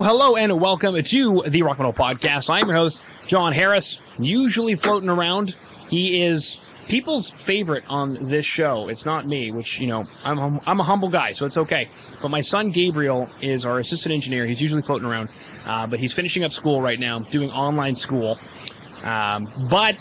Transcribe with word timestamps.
Hello 0.00 0.36
and 0.36 0.60
welcome 0.60 1.02
to 1.02 1.42
the 1.48 1.62
Rock 1.64 1.78
Metal 1.78 1.92
Podcast. 1.92 2.48
I'm 2.48 2.68
your 2.68 2.76
host, 2.76 3.02
Jon 3.26 3.52
Harris, 3.52 3.98
usually 4.16 4.76
floating 4.76 5.08
around. 5.08 5.56
He 5.90 6.22
is 6.22 6.60
people's 6.86 7.28
favorite 7.30 7.82
on 7.88 8.14
this 8.14 8.46
show. 8.46 8.88
It's 8.88 9.04
not 9.04 9.26
me, 9.26 9.50
which, 9.50 9.80
you 9.80 9.88
know, 9.88 10.04
I'm, 10.22 10.60
I'm 10.64 10.78
a 10.78 10.84
humble 10.84 11.08
guy, 11.08 11.32
so 11.32 11.46
it's 11.46 11.56
okay. 11.56 11.88
But 12.22 12.28
my 12.28 12.42
son 12.42 12.70
Gabriel 12.70 13.28
is 13.42 13.64
our 13.64 13.80
assistant 13.80 14.12
engineer. 14.12 14.46
He's 14.46 14.62
usually 14.62 14.82
floating 14.82 15.08
around, 15.08 15.30
uh, 15.66 15.88
but 15.88 15.98
he's 15.98 16.12
finishing 16.12 16.44
up 16.44 16.52
school 16.52 16.80
right 16.80 17.00
now, 17.00 17.18
doing 17.18 17.50
online 17.50 17.96
school. 17.96 18.38
Um, 19.02 19.48
but 19.68 20.00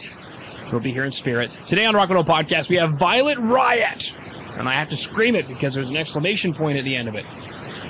he'll 0.70 0.79
be 0.79 0.91
here 0.91 1.05
in 1.05 1.11
spirit. 1.11 1.50
Today 1.66 1.86
on 1.86 1.95
Rock 1.95 2.09
Metal 2.09 2.23
Podcast, 2.23 2.70
we 2.70 2.75
have 2.75 3.00
Violet 3.00 3.39
Riot. 3.39 4.14
And 4.59 4.70
I 4.70 4.73
have 4.73 4.91
to 4.91 4.98
scream 4.98 5.34
it 5.34 5.48
because 5.48 5.73
there's 5.73 5.89
an 5.89 5.98
exclamation 5.98 6.54
point 6.54 6.77
at 6.77 6.84
the 6.84 6.95
end 6.95 7.07
of 7.07 7.16
it. 7.16 7.25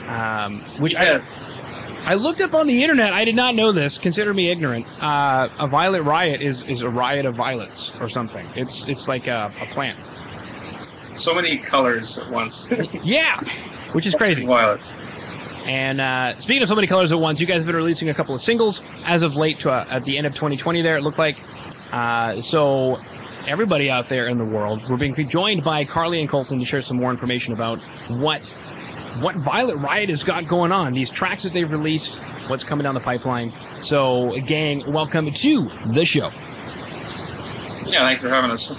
Um, 0.09 0.61
which 0.79 0.95
I, 0.95 1.19
I 2.07 2.13
looked 2.13 2.39
up 2.39 2.53
on 2.53 2.67
the 2.67 2.83
internet. 2.83 3.11
I 3.11 3.25
did 3.25 3.35
not 3.35 3.53
know 3.53 3.73
this. 3.73 3.97
Consider 3.97 4.33
me 4.33 4.49
ignorant. 4.49 4.85
Uh, 5.03 5.49
a 5.59 5.67
violet 5.67 6.03
riot 6.03 6.41
is, 6.41 6.65
is 6.69 6.81
a 6.81 6.89
riot 6.89 7.25
of 7.25 7.35
violets 7.35 7.99
or 7.99 8.07
something. 8.07 8.45
It's 8.55 8.87
it's 8.87 9.09
like 9.09 9.27
a, 9.27 9.51
a 9.61 9.65
plant. 9.65 9.99
So 11.19 11.35
many 11.35 11.57
colors 11.57 12.17
at 12.17 12.31
once. 12.31 12.71
Yeah, 13.03 13.41
which 13.91 14.05
is 14.05 14.15
crazy. 14.15 14.45
Violet. 14.45 14.79
And 15.67 15.99
uh, 15.99 16.33
speaking 16.35 16.61
of 16.61 16.69
so 16.69 16.75
many 16.75 16.87
colors 16.87 17.11
at 17.11 17.19
once, 17.19 17.41
you 17.41 17.45
guys 17.45 17.57
have 17.57 17.65
been 17.65 17.75
releasing 17.75 18.07
a 18.07 18.13
couple 18.13 18.33
of 18.33 18.39
singles 18.39 18.81
as 19.05 19.21
of 19.21 19.35
late 19.35 19.59
to, 19.59 19.71
uh, 19.71 19.85
at 19.91 20.05
the 20.05 20.17
end 20.17 20.25
of 20.25 20.33
2020. 20.33 20.81
There, 20.81 20.95
it 20.95 21.01
looked 21.01 21.19
like. 21.19 21.35
Uh, 21.91 22.41
so 22.41 22.99
everybody 23.47 23.89
out 23.89 24.07
there 24.07 24.27
in 24.27 24.37
the 24.37 24.45
world, 24.45 24.81
we're 24.89 24.95
being 24.95 25.13
joined 25.27 25.61
by 25.65 25.83
Karli 25.83 26.21
and 26.21 26.29
Colton 26.29 26.57
to 26.59 26.65
share 26.65 26.81
some 26.81 26.95
more 26.95 27.11
information 27.11 27.53
about 27.53 27.79
what 28.21 28.47
what 29.21 29.35
Violet 29.35 29.77
Riot 29.77 30.09
has 30.09 30.23
got 30.23 30.47
going 30.47 30.71
on. 30.71 30.93
These 30.93 31.09
tracks 31.09 31.43
that 31.43 31.53
they've 31.53 31.71
released, 31.71 32.15
what's 32.49 32.63
coming 32.63 32.83
down 32.83 32.93
the 32.93 33.01
pipeline. 33.01 33.51
So, 33.81 34.39
gang, 34.41 34.83
welcome 34.91 35.31
to 35.31 35.61
the 35.93 36.05
show. 36.05 36.29
Yeah, 37.89 38.05
thanks 38.05 38.21
for 38.21 38.29
having 38.29 38.51
us. 38.51 38.69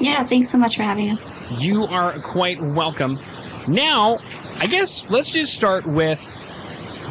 Yeah, 0.00 0.22
thanks 0.24 0.48
so 0.50 0.58
much 0.58 0.76
for 0.76 0.82
having 0.82 1.10
us. 1.10 1.60
You 1.60 1.84
are 1.84 2.12
quite 2.20 2.60
welcome. 2.60 3.18
Now, 3.66 4.18
I 4.58 4.66
guess 4.66 5.10
let's 5.10 5.30
just 5.30 5.54
start 5.54 5.86
with 5.86 6.34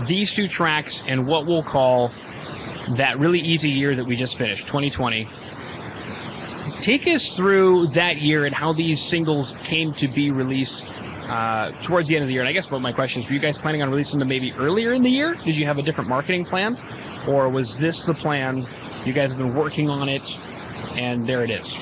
these 0.08 0.34
two 0.34 0.48
tracks 0.48 1.04
and 1.08 1.28
what 1.28 1.46
we'll 1.46 1.64
call 1.64 2.12
that 2.92 3.18
really 3.18 3.40
easy 3.40 3.70
year 3.70 3.96
that 3.96 4.06
we 4.06 4.16
just 4.16 4.38
finished, 4.38 4.68
2020. 4.68 5.28
Take 6.82 7.08
us 7.08 7.36
through 7.36 7.88
that 7.88 8.18
year 8.18 8.46
and 8.46 8.56
how 8.56 8.72
these 8.72 9.02
singles 9.02 9.52
came 9.64 9.92
to 9.94 10.08
be 10.08 10.32
released 10.32 10.86
uh, 11.30 11.72
towards 11.84 12.08
the 12.08 12.16
end 12.16 12.24
of 12.24 12.28
the 12.28 12.34
year. 12.34 12.42
And 12.42 12.50
I 12.50 12.54
guess 12.54 12.72
what 12.72 12.82
my 12.82 12.92
question 12.92 13.22
is, 13.22 13.28
were 13.28 13.34
you 13.34 13.40
guys 13.40 13.58
planning 13.58 13.82
on 13.82 13.90
releasing 13.90 14.20
them 14.20 14.28
maybe 14.28 14.54
earlier 14.54 14.94
in 14.94 15.04
the 15.04 15.10
year? 15.10 15.36
Did 15.44 15.56
you 15.56 15.66
have 15.66 15.78
a 15.78 15.82
different 15.82 16.10
marketing 16.10 16.46
plan? 16.46 16.78
Or 17.28 17.50
was 17.50 17.78
this 17.78 18.04
the 18.04 18.14
plan? 18.14 18.66
You 19.06 19.14
guys 19.14 19.32
have 19.32 19.40
been 19.40 19.54
working 19.54 19.90
on 19.90 20.10
it, 20.10 20.36
and 20.98 21.28
there 21.28 21.44
it 21.44 21.50
is. 21.50 21.74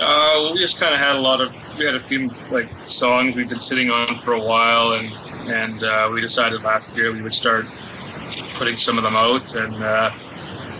Uh, 0.00 0.50
we 0.52 0.58
just 0.58 0.78
kind 0.78 0.94
of 0.94 1.00
had 1.00 1.16
a 1.16 1.20
lot 1.20 1.40
of, 1.40 1.52
we 1.78 1.84
had 1.84 1.94
a 1.94 2.00
few 2.00 2.30
like 2.50 2.68
songs 2.86 3.36
we've 3.36 3.48
been 3.48 3.58
sitting 3.58 3.90
on 3.90 4.14
for 4.16 4.34
a 4.34 4.40
while, 4.40 4.92
and 4.92 5.12
and 5.48 5.82
uh, 5.82 6.10
we 6.12 6.20
decided 6.20 6.62
last 6.62 6.94
year 6.96 7.10
we 7.12 7.22
would 7.22 7.34
start 7.34 7.66
putting 8.54 8.76
some 8.76 8.98
of 8.98 9.04
them 9.04 9.16
out, 9.16 9.54
and 9.54 9.74
uh, 9.82 10.10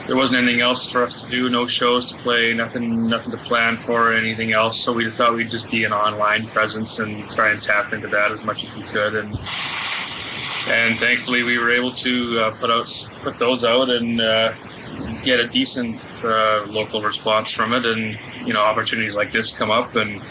there 0.08 0.16
wasn't 0.16 0.42
anything 0.42 0.62
else 0.62 0.90
for 0.90 1.02
us 1.02 1.20
to 1.20 1.30
do, 1.30 1.50
no 1.50 1.66
shows 1.66 2.06
to 2.06 2.14
play, 2.16 2.54
nothing, 2.54 3.10
nothing 3.10 3.30
to 3.30 3.36
plan 3.36 3.76
for, 3.76 4.08
or 4.08 4.14
anything 4.14 4.52
else. 4.52 4.80
So 4.80 4.90
we 4.90 5.08
thought 5.10 5.34
we'd 5.34 5.50
just 5.50 5.70
be 5.70 5.84
an 5.84 5.92
online 5.92 6.46
presence 6.46 6.98
and 6.98 7.28
try 7.30 7.50
and 7.50 7.62
tap 7.62 7.92
into 7.92 8.08
that 8.08 8.32
as 8.32 8.42
much 8.42 8.64
as 8.64 8.74
we 8.74 8.82
could, 8.84 9.14
and 9.14 9.38
and 10.70 10.98
thankfully 10.98 11.42
we 11.42 11.58
were 11.58 11.70
able 11.70 11.90
to 11.90 12.40
uh, 12.40 12.50
put 12.58 12.70
out 12.70 13.06
put 13.22 13.38
those 13.38 13.64
out 13.64 13.90
and 13.90 14.22
uh, 14.22 14.54
get 15.24 15.40
a 15.40 15.46
decent 15.46 16.00
uh, 16.24 16.64
local 16.70 17.02
response 17.02 17.52
from 17.52 17.74
it, 17.74 17.84
and 17.84 18.46
you 18.46 18.54
know 18.54 18.62
opportunities 18.62 19.14
like 19.14 19.30
this 19.30 19.56
come 19.56 19.70
up, 19.70 19.94
and 19.94 20.22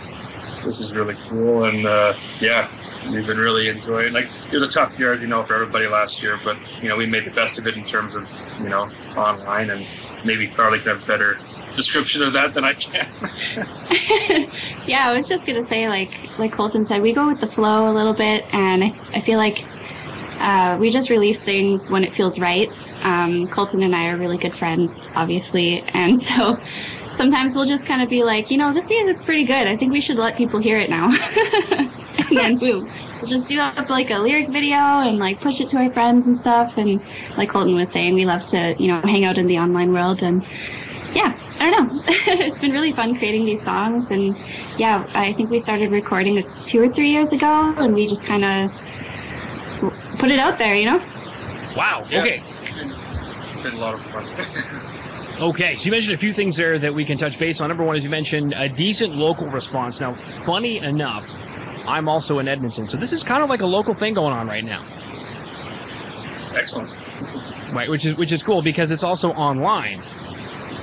this 0.65 0.79
is 0.79 0.95
really 0.95 1.15
cool, 1.29 1.65
and 1.65 1.85
uh, 1.85 2.13
yeah. 2.41 2.67
We've 3.11 3.25
been 3.25 3.37
really 3.37 3.69
enjoying. 3.69 4.11
Like 4.11 4.25
it 4.51 4.53
was 4.53 4.63
a 4.63 4.67
tough 4.67 4.99
year, 4.99 5.13
as 5.13 5.21
you 5.21 5.27
know, 5.29 5.41
for 5.41 5.53
everybody 5.53 5.87
last 5.87 6.21
year. 6.21 6.35
But 6.43 6.57
you 6.81 6.89
know, 6.89 6.97
we 6.97 7.05
made 7.05 7.23
the 7.23 7.31
best 7.31 7.57
of 7.57 7.65
it 7.65 7.77
in 7.77 7.85
terms 7.85 8.15
of 8.15 8.27
you 8.61 8.67
know 8.67 8.89
online, 9.17 9.69
and 9.69 9.85
maybe 10.25 10.47
Karli 10.47 10.79
can 10.79 10.89
have 10.89 11.03
a 11.03 11.07
better 11.07 11.37
description 11.75 12.23
of 12.23 12.33
that 12.33 12.53
than 12.53 12.63
I 12.63 12.73
can. 12.73 13.07
yeah, 14.87 15.07
I 15.09 15.13
was 15.15 15.27
just 15.27 15.45
gonna 15.47 15.63
say, 15.63 15.87
like 15.87 16.11
like 16.39 16.51
Colton 16.51 16.83
said, 16.83 17.01
we 17.01 17.13
go 17.13 17.27
with 17.27 17.39
the 17.39 17.47
flow 17.47 17.89
a 17.89 17.93
little 17.93 18.13
bit, 18.13 18.45
and 18.53 18.83
I, 18.83 18.87
I 19.13 19.19
feel 19.19 19.37
like 19.37 19.63
uh, 20.39 20.77
we 20.79 20.89
just 20.89 21.09
release 21.09 21.41
things 21.41 21.89
when 21.89 22.03
it 22.03 22.13
feels 22.13 22.39
right. 22.39 22.69
Um, 23.03 23.47
Colton 23.47 23.83
and 23.83 23.95
I 23.95 24.09
are 24.09 24.17
really 24.17 24.37
good 24.37 24.53
friends, 24.53 25.09
obviously, 25.15 25.81
and 25.93 26.19
so 26.29 26.55
sometimes 27.17 27.55
we'll 27.55 27.65
just 27.65 27.87
kind 27.87 28.01
of 28.01 28.09
be 28.09 28.23
like, 28.23 28.51
you 28.51 28.57
know, 28.57 28.73
this 28.73 28.89
music's 28.89 29.23
pretty 29.23 29.43
good. 29.43 29.67
I 29.67 29.75
think 29.75 29.91
we 29.91 30.01
should 30.01 30.17
let 30.17 30.35
people 30.37 30.59
hear 30.59 30.77
it 30.77 30.89
now. 30.89 31.07
and 31.71 32.37
then 32.37 32.57
boom, 32.57 32.89
we'll 33.19 33.27
just 33.27 33.47
do 33.47 33.59
up 33.59 33.89
like 33.89 34.11
a 34.11 34.19
lyric 34.19 34.49
video 34.49 34.77
and 34.77 35.19
like 35.19 35.39
push 35.39 35.61
it 35.61 35.69
to 35.69 35.77
our 35.77 35.89
friends 35.89 36.27
and 36.27 36.37
stuff. 36.37 36.77
And 36.77 37.01
like 37.37 37.49
Colton 37.49 37.75
was 37.75 37.91
saying, 37.91 38.13
we 38.13 38.25
love 38.25 38.45
to, 38.47 38.75
you 38.77 38.87
know, 38.87 38.99
hang 39.01 39.25
out 39.25 39.37
in 39.37 39.47
the 39.47 39.59
online 39.59 39.93
world. 39.93 40.23
And 40.23 40.43
yeah, 41.13 41.37
I 41.59 41.69
don't 41.69 41.93
know. 41.93 42.01
it's 42.07 42.59
been 42.59 42.71
really 42.71 42.91
fun 42.91 43.15
creating 43.15 43.45
these 43.45 43.61
songs. 43.61 44.11
And 44.11 44.35
yeah, 44.77 45.05
I 45.13 45.33
think 45.33 45.49
we 45.49 45.59
started 45.59 45.91
recording 45.91 46.43
two 46.65 46.81
or 46.81 46.89
three 46.89 47.09
years 47.09 47.33
ago 47.33 47.73
and 47.77 47.93
we 47.93 48.07
just 48.07 48.25
kind 48.25 48.43
of 48.43 50.17
put 50.19 50.29
it 50.29 50.39
out 50.39 50.57
there, 50.57 50.75
you 50.75 50.85
know? 50.85 51.03
Wow. 51.75 52.05
Yeah. 52.09 52.21
Okay. 52.21 52.41
It's 52.43 53.63
been 53.63 53.73
a 53.73 53.77
lot 53.77 53.93
of 53.93 54.01
fun. 54.01 54.93
Okay, 55.39 55.75
so 55.75 55.85
you 55.85 55.91
mentioned 55.91 56.15
a 56.15 56.17
few 56.17 56.33
things 56.33 56.57
there 56.57 56.79
that 56.79 56.95
we 56.95 57.05
can 57.05 57.15
touch 57.15 57.37
base 57.37 57.61
on. 57.61 57.67
Number 57.67 57.83
one 57.83 57.95
as 57.95 58.03
you 58.03 58.09
mentioned 58.09 58.55
a 58.57 58.67
decent 58.67 59.15
local 59.15 59.47
response. 59.51 59.99
Now, 59.99 60.13
funny 60.13 60.79
enough, 60.79 61.29
I'm 61.87 62.09
also 62.09 62.39
in 62.39 62.47
Edmonton, 62.47 62.87
so 62.87 62.97
this 62.97 63.13
is 63.13 63.23
kind 63.23 63.41
of 63.43 63.49
like 63.49 63.61
a 63.61 63.65
local 63.65 63.93
thing 63.93 64.13
going 64.13 64.33
on 64.33 64.47
right 64.47 64.63
now, 64.63 64.81
Excellent. 66.55 66.95
right? 67.73 67.89
Which 67.89 68.05
is 68.05 68.15
which 68.17 68.31
is 68.31 68.41
cool 68.43 68.61
because 68.61 68.91
it's 68.91 69.03
also 69.03 69.31
online. 69.31 69.99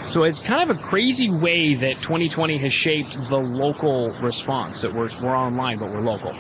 So 0.09 0.23
it's 0.23 0.39
kind 0.39 0.69
of 0.71 0.77
a 0.77 0.81
crazy 0.81 1.29
way 1.31 1.75
that 1.75 1.97
2020 1.97 2.57
has 2.59 2.73
shaped 2.73 3.29
the 3.29 3.39
local 3.39 4.11
response. 4.23 4.81
That 4.83 4.93
we're 4.93 5.11
we're 5.23 5.37
online, 5.37 5.79
but 5.79 5.91
we're 5.91 6.01
local. 6.01 6.33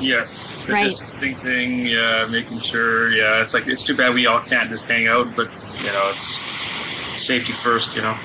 Yes. 0.00 0.50
The 0.66 0.72
Right. 0.72 0.84
distancing 0.90 1.34
thing, 1.36 1.86
yeah, 1.86 2.26
making 2.30 2.58
sure, 2.58 3.10
yeah, 3.10 3.42
it's 3.42 3.52
like, 3.52 3.66
it's 3.68 3.82
too 3.82 3.94
bad 3.94 4.14
we 4.14 4.26
all 4.26 4.40
can't 4.40 4.70
just 4.70 4.86
hang 4.86 5.06
out, 5.06 5.26
but, 5.36 5.46
you 5.80 5.92
know, 5.92 6.10
it's 6.10 6.40
safety 7.22 7.52
first, 7.52 7.94
you 7.94 8.00
know. 8.00 8.16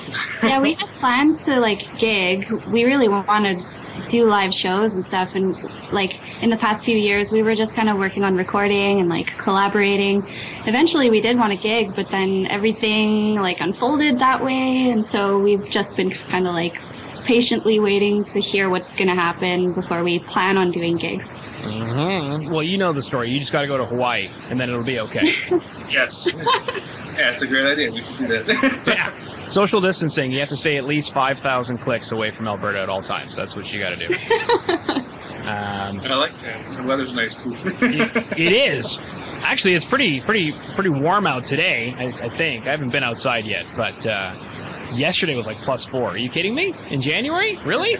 yeah, 0.42 0.58
we 0.58 0.72
had 0.80 0.88
plans 0.88 1.44
to 1.44 1.60
like 1.60 1.86
gig. 1.98 2.50
We 2.72 2.84
really 2.84 3.08
want 3.08 3.26
to 3.44 3.62
do 4.08 4.24
live 4.24 4.54
shows 4.54 4.94
and 4.94 5.04
stuff. 5.04 5.34
And 5.34 5.56
like 5.92 6.20
in 6.42 6.50
the 6.50 6.56
past 6.56 6.84
few 6.84 6.96
years, 6.96 7.32
we 7.32 7.42
were 7.42 7.54
just 7.54 7.74
kind 7.74 7.88
of 7.88 7.98
working 7.98 8.24
on 8.24 8.36
recording 8.36 9.00
and 9.00 9.08
like 9.08 9.36
collaborating. 9.38 10.22
Eventually, 10.66 11.10
we 11.10 11.20
did 11.20 11.36
want 11.36 11.52
a 11.52 11.56
gig, 11.56 11.94
but 11.94 12.08
then 12.08 12.46
everything 12.46 13.36
like 13.36 13.60
unfolded 13.60 14.18
that 14.18 14.42
way. 14.42 14.90
And 14.90 15.04
so 15.04 15.38
we've 15.38 15.68
just 15.70 15.96
been 15.96 16.10
kind 16.10 16.46
of 16.46 16.54
like 16.54 16.80
patiently 17.24 17.78
waiting 17.78 18.24
to 18.24 18.40
hear 18.40 18.70
what's 18.70 18.94
going 18.96 19.08
to 19.08 19.14
happen 19.14 19.72
before 19.72 20.02
we 20.02 20.18
plan 20.18 20.56
on 20.56 20.70
doing 20.70 20.96
gigs. 20.96 21.34
Mm-hmm. 21.62 22.50
Well, 22.50 22.62
you 22.62 22.78
know 22.78 22.92
the 22.92 23.02
story. 23.02 23.30
You 23.30 23.38
just 23.38 23.52
got 23.52 23.62
to 23.62 23.66
go 23.66 23.76
to 23.76 23.84
Hawaii, 23.84 24.28
and 24.48 24.58
then 24.58 24.70
it'll 24.70 24.84
be 24.84 25.00
okay. 25.00 25.32
Yes. 25.90 26.30
yeah, 27.18 27.32
it's 27.32 27.42
a 27.42 27.48
great 27.48 27.66
idea. 27.66 27.90
We 27.90 28.00
should 28.00 28.16
do 28.18 28.26
that. 28.28 28.82
yeah. 28.86 29.12
Social 29.50 29.80
distancing. 29.80 30.30
You 30.30 30.38
have 30.40 30.48
to 30.50 30.56
stay 30.56 30.76
at 30.76 30.84
least 30.84 31.12
5,000 31.12 31.78
clicks 31.78 32.12
away 32.12 32.30
from 32.30 32.46
Alberta 32.46 32.80
at 32.80 32.88
all 32.88 33.02
times. 33.02 33.34
That's 33.34 33.56
what 33.56 33.72
you 33.72 33.80
got 33.80 33.98
to 33.98 34.08
do. 34.08 34.14
Um, 35.40 35.98
I 36.04 36.14
like 36.14 36.34
that. 36.42 36.62
The 36.76 36.86
weather's 36.86 37.14
nice 37.14 37.42
too. 37.42 37.54
it, 37.56 38.38
it 38.38 38.52
is. 38.52 38.98
Actually, 39.42 39.74
it's 39.74 39.86
pretty, 39.86 40.20
pretty, 40.20 40.52
pretty 40.74 40.90
warm 40.90 41.26
out 41.26 41.44
today. 41.44 41.92
I, 41.96 42.04
I 42.08 42.28
think 42.28 42.66
I 42.66 42.70
haven't 42.70 42.90
been 42.90 43.02
outside 43.02 43.46
yet, 43.46 43.66
but 43.74 44.06
uh, 44.06 44.32
yesterday 44.94 45.34
was 45.34 45.46
like 45.46 45.56
plus 45.56 45.84
four. 45.84 46.10
Are 46.10 46.16
you 46.18 46.28
kidding 46.28 46.54
me? 46.54 46.74
In 46.90 47.00
January? 47.00 47.56
Really? 47.64 47.92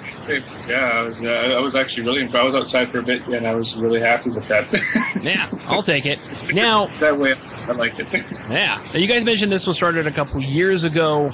yeah, 0.68 0.90
I 0.94 1.02
was. 1.02 1.24
Uh, 1.24 1.54
I 1.56 1.60
was 1.60 1.74
actually 1.74 2.04
really. 2.06 2.28
I 2.32 2.42
was 2.44 2.54
outside 2.54 2.88
for 2.90 2.98
a 2.98 3.02
bit, 3.02 3.26
and 3.28 3.46
I 3.46 3.54
was 3.54 3.74
really 3.74 4.00
happy 4.00 4.30
with 4.30 4.46
that. 4.48 4.68
Yeah, 5.22 5.50
I'll 5.66 5.82
take 5.82 6.06
it. 6.06 6.18
Now, 6.54 6.86
that 6.98 7.14
way, 7.14 7.34
I 7.70 7.72
liked 7.74 8.00
it. 8.00 8.12
yeah. 8.50 8.82
Now, 8.92 8.98
you 8.98 9.06
guys 9.06 9.24
mentioned 9.24 9.52
this 9.52 9.66
was 9.66 9.76
started 9.76 10.06
a 10.08 10.10
couple 10.10 10.42
years 10.42 10.82
ago. 10.82 11.28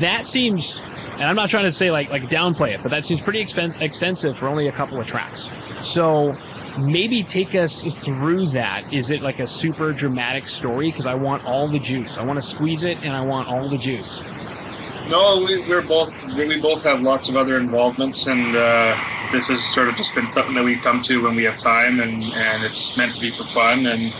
That 0.00 0.26
seems, 0.26 0.80
and 1.14 1.24
I'm 1.24 1.36
not 1.36 1.48
trying 1.48 1.64
to 1.64 1.72
say 1.72 1.92
like 1.92 2.10
like 2.10 2.22
downplay 2.24 2.74
it, 2.74 2.82
but 2.82 2.90
that 2.90 3.04
seems 3.04 3.20
pretty 3.20 3.40
expense, 3.40 3.80
extensive 3.80 4.36
for 4.36 4.48
only 4.48 4.66
a 4.66 4.72
couple 4.72 5.00
of 5.00 5.06
tracks. 5.06 5.42
So 5.86 6.34
maybe 6.82 7.22
take 7.22 7.54
us 7.54 7.82
through 8.04 8.46
that. 8.46 8.92
Is 8.92 9.10
it 9.10 9.22
like 9.22 9.38
a 9.38 9.46
super 9.46 9.92
dramatic 9.92 10.48
story? 10.48 10.90
Because 10.90 11.06
I 11.06 11.14
want 11.14 11.46
all 11.46 11.68
the 11.68 11.78
juice. 11.78 12.18
I 12.18 12.24
want 12.24 12.38
to 12.38 12.42
squeeze 12.42 12.82
it, 12.82 13.04
and 13.04 13.14
I 13.14 13.20
want 13.24 13.48
all 13.48 13.68
the 13.68 13.78
juice. 13.78 14.20
No, 15.08 15.44
we, 15.46 15.60
we're 15.68 15.82
both. 15.86 16.36
We 16.36 16.60
both 16.60 16.82
have 16.82 17.00
lots 17.00 17.28
of 17.28 17.36
other 17.36 17.58
involvements, 17.58 18.26
and 18.26 18.56
uh, 18.56 18.96
this 19.30 19.46
has 19.48 19.64
sort 19.72 19.88
of 19.88 19.94
just 19.94 20.12
been 20.16 20.26
something 20.26 20.54
that 20.54 20.64
we 20.64 20.76
come 20.76 21.00
to 21.02 21.22
when 21.22 21.36
we 21.36 21.44
have 21.44 21.58
time, 21.58 22.00
and, 22.00 22.24
and 22.24 22.64
it's 22.64 22.96
meant 22.96 23.14
to 23.14 23.20
be 23.20 23.30
for 23.30 23.44
fun. 23.44 23.86
And 23.86 24.12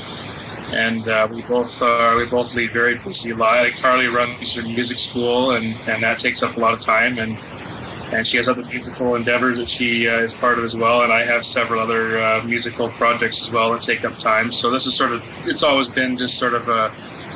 and 0.73 1.07
uh, 1.09 1.29
we 1.31 1.43
both 1.43 1.81
uh, 1.83 2.15
we 2.17 2.27
both 2.27 2.55
lead 2.55 2.71
very 2.71 2.95
busy 2.99 3.33
lives. 3.33 3.81
Karli 3.81 4.09
runs 4.09 4.55
her 4.55 4.63
music 4.63 4.99
school, 4.99 5.53
and, 5.53 5.77
and 5.89 6.03
that 6.03 6.19
takes 6.19 6.43
up 6.43 6.57
a 6.57 6.61
lot 6.61 6.75
of 6.75 6.81
time. 6.81 7.19
And 7.19 7.39
and 8.13 8.27
she 8.27 8.37
has 8.37 8.49
other 8.49 8.65
musical 8.65 9.17
endeavors 9.17 9.59
that 9.59 9.69
she 9.69 10.09
uh, 10.09 10.19
is 10.19 10.33
part 10.33 10.59
of 10.59 10.65
as 10.65 10.77
well. 10.77 11.03
And 11.03 11.13
I 11.13 11.25
have 11.25 11.45
several 11.45 11.81
other 11.81 12.23
uh, 12.23 12.43
musical 12.45 12.89
projects 12.89 13.43
as 13.43 13.51
well 13.51 13.73
that 13.73 13.83
take 13.83 14.05
up 14.05 14.17
time. 14.19 14.53
So 14.53 14.71
this 14.71 14.87
is 14.87 14.95
sort 14.95 15.13
of 15.13 15.25
it's 15.47 15.63
always 15.63 15.89
been 15.89 16.17
just 16.17 16.39
sort 16.39 16.55
of 16.55 16.69
a 16.69 16.91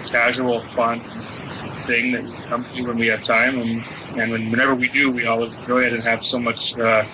casual, 0.08 0.60
fun 0.60 1.00
thing 1.86 2.12
that 2.12 2.22
we 2.22 2.32
come 2.44 2.64
to 2.64 2.86
when 2.86 2.98
we 2.98 3.06
have 3.08 3.22
time, 3.22 3.58
and 3.58 3.82
and 4.16 4.32
when, 4.32 4.50
whenever 4.50 4.74
we 4.74 4.88
do, 4.88 5.10
we 5.10 5.26
always 5.26 5.56
enjoy 5.60 5.82
it 5.84 5.92
and 5.92 6.02
have 6.02 6.24
so 6.24 6.38
much, 6.38 6.78
uh, 6.78 7.04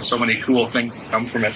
so 0.00 0.18
many 0.18 0.36
cool 0.36 0.66
things 0.66 0.96
come 1.10 1.26
from 1.26 1.44
it. 1.44 1.54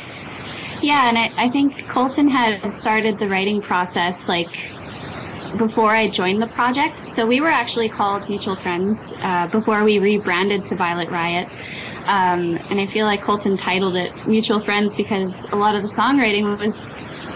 Yeah, 0.83 1.09
and 1.09 1.19
I, 1.19 1.31
I 1.37 1.49
think 1.49 1.87
Colton 1.89 2.29
had 2.29 2.71
started 2.71 3.17
the 3.17 3.29
writing 3.29 3.61
process 3.61 4.29
like 4.29 4.49
before 5.59 5.91
I 5.91 6.09
joined 6.09 6.41
the 6.41 6.47
project. 6.47 6.95
So 6.95 7.27
we 7.27 7.41
were 7.41 7.49
actually 7.49 7.89
called 7.89 8.29
Mutual 8.29 8.57
Friends 8.57 9.13
uh, 9.23 9.49
before 9.49 9.85
we 9.85 9.99
rebranded 9.99 10.65
to 10.67 10.77
Violet 10.77 11.11
Riot. 11.11 11.49
Um, 12.07 12.59
and 12.71 12.81
I 12.81 12.87
feel 12.87 13.05
like 13.05 13.21
Colton 13.21 13.57
titled 13.57 13.97
it 13.97 14.13
Mutual 14.27 14.59
Friends 14.61 14.95
because 14.95 15.51
a 15.53 15.57
lot 15.57 15.75
of 15.75 15.83
the 15.83 15.89
songwriting 15.89 16.59
was 16.59 16.85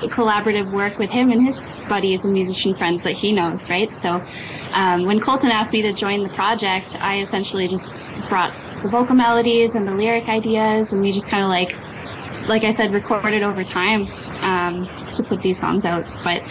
collaborative 0.09 0.73
work 0.73 0.99
with 0.99 1.11
him 1.11 1.31
and 1.31 1.43
his 1.43 1.61
buddies 1.89 2.25
and 2.25 2.33
musician 2.33 2.75
friends 2.75 3.03
that 3.03 3.13
he 3.13 3.33
knows, 3.33 3.69
right? 3.69 3.91
So 3.91 4.23
um, 4.73 5.05
when 5.05 5.21
Colton 5.21 5.51
asked 5.51 5.73
me 5.73 5.83
to 5.83 5.93
join 5.93 6.23
the 6.23 6.29
project, 6.31 6.97
I 7.01 7.21
essentially 7.21 7.69
just 7.69 7.89
brought 8.29 8.53
the 8.83 8.89
vocal 8.89 9.15
melodies 9.15 9.75
and 9.75 9.87
the 9.87 9.95
lyric 9.95 10.29
ideas, 10.29 10.93
and 10.93 11.03
we 11.03 11.13
just 11.13 11.29
kind 11.29 11.43
of 11.43 11.49
like, 11.49 11.77
like 12.49 12.65
I 12.65 12.71
said, 12.71 12.93
recorded 12.93 13.43
over 13.43 13.65
time 13.65 14.07
um, 14.43 14.87
to 15.15 15.23
put 15.23 15.41
these 15.43 15.59
songs 15.59 15.85
out. 15.85 16.05
But 16.23 16.43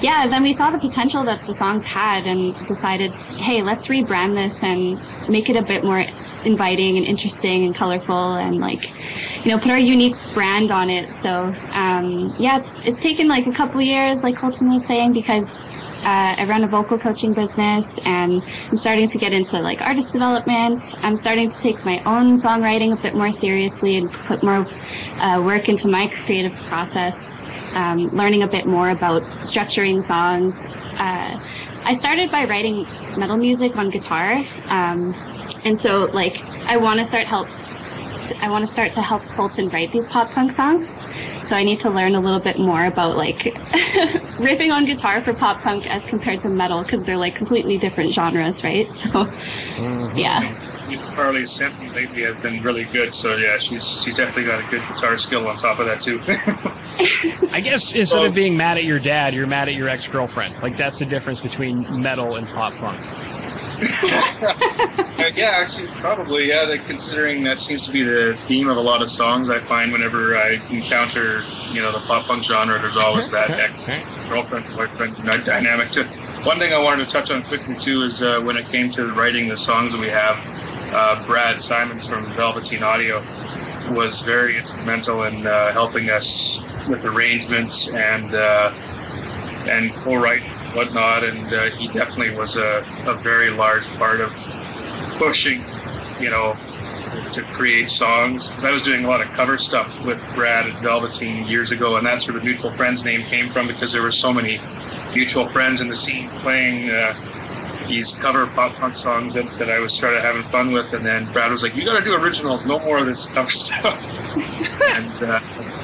yeah, 0.00 0.26
then 0.26 0.42
we 0.42 0.52
saw 0.52 0.70
the 0.70 0.78
potential 0.78 1.24
that 1.24 1.40
the 1.40 1.54
songs 1.54 1.84
had 1.84 2.26
and 2.26 2.54
decided, 2.66 3.12
hey, 3.12 3.62
let's 3.62 3.86
rebrand 3.88 4.34
this 4.34 4.62
and 4.62 5.00
make 5.30 5.48
it 5.48 5.56
a 5.56 5.62
bit 5.62 5.84
more 5.84 6.04
inviting 6.44 6.96
and 6.96 7.06
interesting 7.06 7.64
and 7.64 7.74
colorful 7.74 8.34
and 8.34 8.58
like 8.58 8.92
you 9.44 9.50
know 9.50 9.58
put 9.58 9.70
our 9.70 9.78
unique 9.78 10.14
brand 10.32 10.70
on 10.70 10.88
it 10.88 11.08
so 11.08 11.52
um, 11.72 12.32
yeah 12.38 12.58
it's, 12.58 12.86
it's 12.86 13.00
taken 13.00 13.26
like 13.26 13.48
a 13.48 13.52
couple 13.52 13.80
years 13.80 14.22
like 14.22 14.36
colton 14.36 14.72
was 14.72 14.86
saying 14.86 15.12
because 15.12 15.68
uh, 16.06 16.36
I 16.38 16.44
run 16.44 16.62
a 16.62 16.68
vocal 16.68 16.98
coaching 16.98 17.32
business 17.32 17.98
and 18.04 18.40
I'm 18.70 18.76
starting 18.76 19.08
to 19.08 19.18
get 19.18 19.32
into 19.32 19.58
like 19.58 19.82
artist 19.82 20.12
development. 20.12 20.94
I'm 21.02 21.16
starting 21.16 21.50
to 21.50 21.58
take 21.58 21.84
my 21.84 21.98
own 22.04 22.36
songwriting 22.36 22.96
a 22.96 23.02
bit 23.02 23.14
more 23.14 23.32
seriously 23.32 23.96
and 23.96 24.08
put 24.12 24.40
more 24.44 24.64
uh, 25.20 25.42
work 25.44 25.68
into 25.68 25.88
my 25.88 26.06
creative 26.06 26.54
process, 26.68 27.34
um, 27.74 28.06
learning 28.10 28.44
a 28.44 28.46
bit 28.46 28.66
more 28.66 28.90
about 28.90 29.22
structuring 29.42 30.00
songs. 30.00 30.66
Uh, 30.96 31.40
I 31.84 31.92
started 31.92 32.30
by 32.30 32.44
writing 32.44 32.86
metal 33.18 33.36
music 33.36 33.76
on 33.76 33.90
guitar. 33.90 34.44
Um, 34.68 35.12
and 35.64 35.76
so 35.76 36.08
like 36.12 36.40
I 36.68 36.76
want 36.76 37.00
to 37.00 37.04
start 37.04 37.26
help 37.26 37.48
I 38.40 38.48
want 38.48 38.62
to 38.62 38.72
start 38.72 38.92
to 38.92 39.02
help 39.02 39.22
Colton 39.22 39.68
write 39.70 39.90
these 39.90 40.06
pop 40.06 40.30
punk 40.30 40.52
songs. 40.52 41.05
So 41.46 41.54
I 41.54 41.62
need 41.62 41.78
to 41.80 41.90
learn 41.90 42.16
a 42.16 42.20
little 42.20 42.40
bit 42.40 42.58
more 42.58 42.86
about 42.86 43.16
like 43.16 43.36
riffing 44.38 44.74
on 44.74 44.84
guitar 44.84 45.20
for 45.20 45.32
pop 45.32 45.60
punk 45.62 45.86
as 45.88 46.04
compared 46.04 46.40
to 46.40 46.48
metal 46.48 46.82
because 46.82 47.06
they're 47.06 47.16
like 47.16 47.36
completely 47.36 47.78
different 47.78 48.12
genres, 48.12 48.64
right? 48.64 48.88
So 48.96 49.10
mm-hmm. 49.10 50.18
yeah. 50.18 50.52
Karli's 51.14 51.52
symphony 51.52 51.90
lately 51.90 52.22
has 52.22 52.40
been 52.40 52.62
really 52.62 52.84
good, 52.84 53.14
so 53.14 53.36
yeah, 53.36 53.58
she's 53.58 54.02
she's 54.02 54.16
definitely 54.16 54.44
got 54.44 54.66
a 54.66 54.70
good 54.70 54.80
guitar 54.82 55.16
skill 55.18 55.46
on 55.46 55.56
top 55.56 55.78
of 55.78 55.86
that 55.86 56.00
too. 56.00 56.18
I 57.52 57.60
guess 57.60 57.92
instead 57.92 58.24
of 58.24 58.34
being 58.34 58.56
mad 58.56 58.76
at 58.78 58.84
your 58.84 58.98
dad, 58.98 59.34
you're 59.34 59.46
mad 59.46 59.68
at 59.68 59.74
your 59.74 59.88
ex 59.88 60.08
girlfriend. 60.08 60.60
Like 60.62 60.76
that's 60.76 60.98
the 60.98 61.04
difference 61.04 61.40
between 61.40 62.02
metal 62.02 62.36
and 62.36 62.46
pop 62.48 62.74
punk. 62.74 62.98
Yeah, 65.36 65.50
actually, 65.60 65.86
probably. 66.00 66.48
Yeah, 66.48 66.64
that, 66.64 66.84
considering 66.86 67.44
that 67.44 67.60
seems 67.60 67.84
to 67.86 67.92
be 67.92 68.02
the 68.02 68.34
theme 68.46 68.68
of 68.68 68.76
a 68.76 68.80
lot 68.80 69.02
of 69.02 69.10
songs 69.10 69.50
I 69.50 69.58
find 69.58 69.92
whenever 69.92 70.36
I 70.36 70.60
encounter, 70.70 71.42
you 71.72 71.82
know, 71.82 71.92
the 71.92 71.98
pop 72.06 72.24
punk 72.24 72.42
genre. 72.42 72.80
There's 72.80 72.96
always 72.96 73.30
that 73.30 73.50
ex 73.50 74.28
girlfriend 74.28 74.64
boyfriend 74.76 75.16
dynamic. 75.44 75.90
To 75.90 76.04
one 76.44 76.58
thing 76.58 76.72
I 76.72 76.78
wanted 76.78 77.04
to 77.06 77.12
touch 77.12 77.30
on 77.30 77.42
quickly 77.42 77.74
too 77.76 78.02
is 78.02 78.22
uh, 78.22 78.40
when 78.40 78.56
it 78.56 78.66
came 78.66 78.90
to 78.92 79.12
writing 79.12 79.48
the 79.48 79.56
songs 79.56 79.92
that 79.92 80.00
we 80.00 80.08
have. 80.08 80.40
Uh, 80.94 81.22
Brad 81.26 81.60
Simons 81.60 82.06
from 82.06 82.24
Velveteen 82.24 82.82
Audio 82.82 83.18
was 83.90 84.20
very 84.22 84.56
instrumental 84.56 85.24
in 85.24 85.46
uh, 85.46 85.72
helping 85.72 86.08
us 86.10 86.60
with 86.88 87.04
arrangements 87.04 87.88
and 87.88 88.34
uh, 88.34 88.72
and 89.68 89.92
co-writing 89.92 90.48
whatnot, 90.76 91.24
and 91.24 91.52
uh, 91.52 91.64
he 91.70 91.88
definitely 91.88 92.36
was 92.36 92.56
a, 92.56 92.84
a 93.06 93.14
very 93.14 93.50
large 93.50 93.86
part 93.96 94.20
of 94.20 94.30
pushing, 95.18 95.64
you 96.20 96.30
know, 96.30 96.54
to 97.32 97.42
create 97.42 97.88
songs. 97.90 98.48
Because 98.48 98.64
I 98.64 98.70
was 98.70 98.82
doing 98.82 99.04
a 99.04 99.08
lot 99.08 99.20
of 99.20 99.28
cover 99.28 99.56
stuff 99.56 100.06
with 100.06 100.22
Brad 100.34 100.66
at 100.66 100.74
Velveteen 100.82 101.46
years 101.46 101.72
ago, 101.72 101.96
and 101.96 102.06
that's 102.06 102.28
where 102.28 102.38
the 102.38 102.44
Mutual 102.44 102.70
Friends 102.70 103.04
name 103.04 103.22
came 103.22 103.48
from 103.48 103.66
because 103.66 103.92
there 103.92 104.02
were 104.02 104.12
so 104.12 104.32
many 104.32 104.60
mutual 105.14 105.46
friends 105.46 105.80
in 105.80 105.88
the 105.88 105.96
scene 105.96 106.28
playing 106.28 106.90
uh, 106.90 107.14
these 107.88 108.12
cover 108.12 108.46
pop 108.46 108.72
punk 108.74 108.94
songs 108.96 109.34
that, 109.34 109.46
that 109.58 109.70
I 109.70 109.78
was 109.78 109.92
started 109.92 110.20
having 110.20 110.42
fun 110.42 110.72
with. 110.72 110.92
And 110.92 111.04
then 111.04 111.24
Brad 111.32 111.50
was 111.50 111.62
like, 111.62 111.74
"You 111.74 111.84
got 111.84 111.98
to 111.98 112.04
do 112.04 112.14
originals, 112.14 112.66
no 112.66 112.78
more 112.80 112.98
of 112.98 113.06
this 113.06 113.26
cover 113.26 113.50
stuff." 113.66 113.98
and 114.82 115.22
uh, 115.22 115.40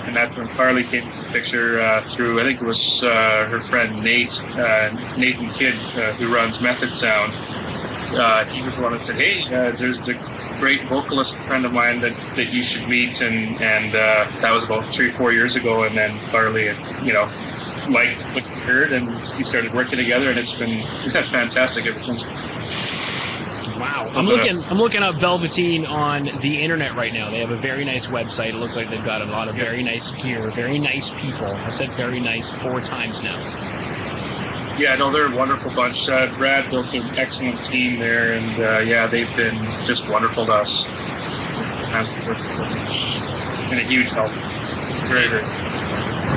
and 0.06 0.14
that's 0.14 0.36
when 0.36 0.48
Karli 0.48 0.84
came 0.84 1.08
picture 1.32 1.80
uh, 1.80 2.02
through 2.02 2.40
I 2.40 2.44
think 2.44 2.60
it 2.60 2.66
was 2.66 3.02
uh, 3.02 3.46
her 3.50 3.58
friend 3.58 4.02
Nate 4.02 4.38
uh, 4.58 4.90
Nathan 5.16 5.48
Kidd 5.50 5.74
uh, 5.96 6.12
who 6.12 6.32
runs 6.32 6.60
Method 6.60 6.92
Sound. 6.92 7.32
Uh, 8.14 8.44
he 8.44 8.62
was 8.62 8.76
the 8.76 8.82
one 8.82 8.92
that 8.92 9.02
said, 9.02 9.16
"Hey, 9.16 9.48
there's 9.48 10.08
a 10.08 10.14
great 10.60 10.82
vocalist 10.82 11.34
friend 11.34 11.64
of 11.64 11.72
mine 11.72 12.00
that, 12.00 12.12
that 12.36 12.52
you 12.52 12.62
should 12.62 12.86
meet," 12.88 13.22
and 13.22 13.60
and 13.62 13.92
that 13.94 14.52
was 14.52 14.64
about 14.64 14.84
three 14.84 15.10
four 15.10 15.32
years 15.32 15.56
ago. 15.56 15.84
And 15.84 15.96
then 15.96 16.18
Karli, 16.30 16.74
you 17.02 17.14
know, 17.14 17.30
liked 17.88 18.20
what 18.34 18.44
he 18.44 18.60
heard, 18.60 18.92
and 18.92 19.06
we 19.08 19.44
started 19.44 19.72
working 19.72 19.96
together, 19.96 20.28
and 20.28 20.38
it's 20.38 20.58
been 20.58 20.78
fantastic 21.10 21.86
ever 21.86 21.98
since. 21.98 22.24
I'm 24.14 24.26
looking 24.26 24.62
I'm 24.64 24.78
looking 24.78 25.02
up 25.02 25.14
Velveteen 25.14 25.86
on 25.86 26.24
the 26.40 26.60
internet 26.60 26.94
right 26.94 27.12
now. 27.12 27.30
They 27.30 27.40
have 27.40 27.50
a 27.50 27.56
very 27.56 27.84
nice 27.84 28.06
website. 28.08 28.50
It 28.50 28.56
looks 28.56 28.76
like 28.76 28.88
they've 28.88 29.04
got 29.04 29.22
a 29.22 29.24
lot 29.26 29.48
of 29.48 29.54
very 29.54 29.82
nice 29.82 30.10
gear, 30.10 30.50
very 30.50 30.78
nice 30.78 31.10
people. 31.20 31.46
I've 31.46 31.74
said 31.74 31.88
very 31.90 32.20
nice 32.20 32.50
four 32.50 32.80
times 32.80 33.22
now. 33.22 33.38
Yeah, 34.78 34.96
no, 34.96 35.10
they're 35.10 35.32
a 35.32 35.36
wonderful 35.36 35.70
bunch. 35.74 36.08
Uh, 36.08 36.32
Brad 36.36 36.68
built 36.70 36.92
an 36.94 37.02
excellent 37.18 37.62
team 37.64 37.98
there, 37.98 38.32
and 38.32 38.60
uh, 38.60 38.78
yeah, 38.80 39.06
they've 39.06 39.34
been 39.36 39.54
just 39.84 40.08
wonderful 40.08 40.46
to 40.46 40.52
us. 40.52 40.86
And 43.70 43.80
a 43.80 43.84
huge 43.84 44.10
help. 44.10 44.30
Very, 45.08 45.28
very 45.28 45.72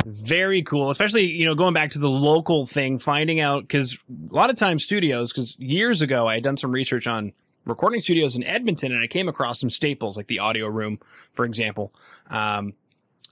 very 0.05 0.63
cool 0.63 0.89
especially 0.89 1.25
you 1.25 1.45
know 1.45 1.55
going 1.55 1.73
back 1.73 1.91
to 1.91 1.99
the 1.99 2.09
local 2.09 2.65
thing 2.65 2.97
finding 2.97 3.39
out 3.39 3.61
because 3.61 3.97
a 4.31 4.35
lot 4.35 4.49
of 4.49 4.57
times 4.57 4.83
studios 4.83 5.31
because 5.31 5.55
years 5.59 6.01
ago 6.01 6.27
i 6.27 6.33
had 6.35 6.43
done 6.43 6.57
some 6.57 6.71
research 6.71 7.05
on 7.05 7.31
recording 7.65 8.01
studios 8.01 8.35
in 8.35 8.43
edmonton 8.43 8.91
and 8.91 9.03
i 9.03 9.07
came 9.07 9.27
across 9.27 9.59
some 9.59 9.69
staples 9.69 10.17
like 10.17 10.27
the 10.27 10.39
audio 10.39 10.67
room 10.67 10.99
for 11.33 11.45
example 11.45 11.91
um, 12.29 12.73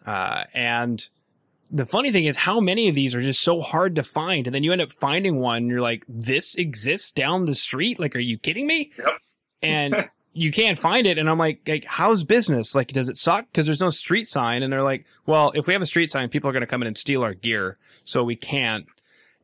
uh, 0.05 0.43
and 0.53 1.07
the 1.71 1.85
funny 1.85 2.11
thing 2.11 2.25
is 2.25 2.37
how 2.37 2.59
many 2.59 2.89
of 2.89 2.95
these 2.95 3.15
are 3.15 3.21
just 3.21 3.41
so 3.41 3.59
hard 3.59 3.95
to 3.95 4.03
find 4.03 4.47
and 4.47 4.53
then 4.53 4.63
you 4.63 4.71
end 4.71 4.81
up 4.81 4.91
finding 4.91 5.39
one 5.39 5.57
and 5.57 5.69
you're 5.69 5.81
like 5.81 6.03
this 6.07 6.55
exists 6.55 7.11
down 7.11 7.45
the 7.45 7.55
street 7.55 7.99
like 7.99 8.15
are 8.15 8.19
you 8.19 8.37
kidding 8.37 8.67
me 8.67 8.91
yep. 8.97 9.17
and 9.63 10.09
you 10.33 10.51
can't 10.51 10.77
find 10.77 11.05
it. 11.05 11.17
And 11.17 11.29
I'm 11.29 11.37
like, 11.37 11.61
like, 11.67 11.85
how's 11.85 12.23
business? 12.23 12.73
Like, 12.73 12.87
does 12.87 13.07
it 13.07 13.17
suck? 13.17 13.45
Cause 13.53 13.65
there's 13.65 13.79
no 13.79 13.91
street 13.91 14.27
sign. 14.27 14.63
And 14.63 14.73
they're 14.73 14.83
like, 14.83 15.05
well, 15.25 15.51
if 15.55 15.67
we 15.67 15.73
have 15.73 15.81
a 15.81 15.87
street 15.87 16.09
sign, 16.09 16.29
people 16.29 16.49
are 16.49 16.53
going 16.53 16.61
to 16.61 16.67
come 16.67 16.81
in 16.81 16.87
and 16.87 16.97
steal 16.97 17.23
our 17.23 17.35
gear. 17.35 17.77
So 18.03 18.23
we 18.23 18.35
can't. 18.35 18.87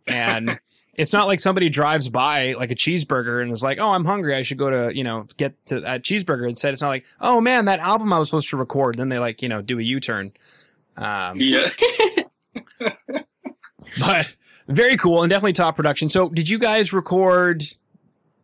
And 0.08 0.60
it's 1.00 1.14
not 1.14 1.28
like 1.28 1.40
somebody 1.40 1.70
drives 1.70 2.10
by 2.10 2.54
like 2.54 2.72
a 2.72 2.76
cheeseburger 2.76 3.42
and 3.42 3.52
is 3.52 3.64
like, 3.64 3.80
oh, 3.80 3.92
I'm 3.92 4.06
hungry. 4.06 4.36
I 4.36 4.44
should 4.44 4.58
go 4.58 4.70
to, 4.70 4.96
you 4.96 5.04
know, 5.04 5.26
get 5.38 5.66
to 5.68 5.82
that 5.82 6.04
cheeseburger 6.04 6.48
instead. 6.48 6.74
It's 6.74 6.82
not 6.82 6.90
like, 6.90 7.06
oh 7.22 7.42
man, 7.42 7.66
that 7.66 7.80
album 7.80 8.12
I 8.14 8.20
was 8.20 8.28
supposed 8.28 8.50
to 8.50 8.58
record. 8.58 8.98
then 8.98 9.10
they 9.10 9.20
like, 9.20 9.42
you 9.42 9.50
know, 9.50 9.62
do 9.62 9.80
a 9.80 9.82
U 9.82 10.00
turn. 10.00 10.34
Um, 10.98 11.38
yeah. 11.38 11.70
but 14.00 14.34
very 14.68 14.98
cool 14.98 15.24
and 15.24 15.30
definitely 15.30 15.54
top 15.54 15.76
production. 15.76 16.10
So 16.10 16.30
did 16.30 16.50
you 16.50 16.60
guys 16.60 16.94
record 16.94 17.64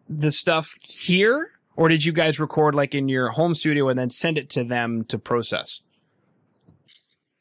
the 0.07 0.31
stuff 0.31 0.73
here? 0.83 1.51
or 1.75 1.89
did 1.89 2.05
you 2.05 2.11
guys 2.11 2.39
record 2.39 2.75
like 2.75 2.95
in 2.95 3.09
your 3.09 3.29
home 3.29 3.53
studio 3.53 3.89
and 3.89 3.99
then 3.99 4.09
send 4.09 4.37
it 4.37 4.49
to 4.51 4.63
them 4.63 5.03
to 5.05 5.17
process? 5.17 5.81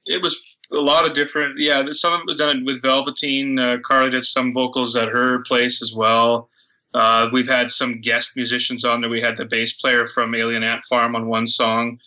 It 0.06 0.22
was 0.22 0.38
a 0.72 0.76
lot 0.76 1.08
of 1.08 1.14
different. 1.14 1.58
Yeah, 1.58 1.84
some 1.92 2.12
of 2.12 2.20
it 2.20 2.26
was 2.26 2.36
done 2.36 2.64
with 2.64 2.82
Velveteen. 2.82 3.58
Uh, 3.58 3.78
Karli 3.84 4.10
did 4.10 4.24
some 4.24 4.52
vocals 4.52 4.96
at 4.96 5.08
her 5.08 5.42
place 5.42 5.82
as 5.82 5.92
well. 5.94 6.48
Uh, 6.94 7.28
we've 7.32 7.48
had 7.48 7.70
some 7.70 8.00
guest 8.00 8.32
musicians 8.36 8.84
on 8.84 9.00
there. 9.00 9.10
We 9.10 9.20
had 9.20 9.36
the 9.36 9.44
bass 9.44 9.74
player 9.74 10.06
from 10.06 10.34
Alien 10.34 10.62
Ant 10.62 10.84
Farm 10.84 11.16
on 11.16 11.26
one 11.26 11.46
song, 11.46 11.98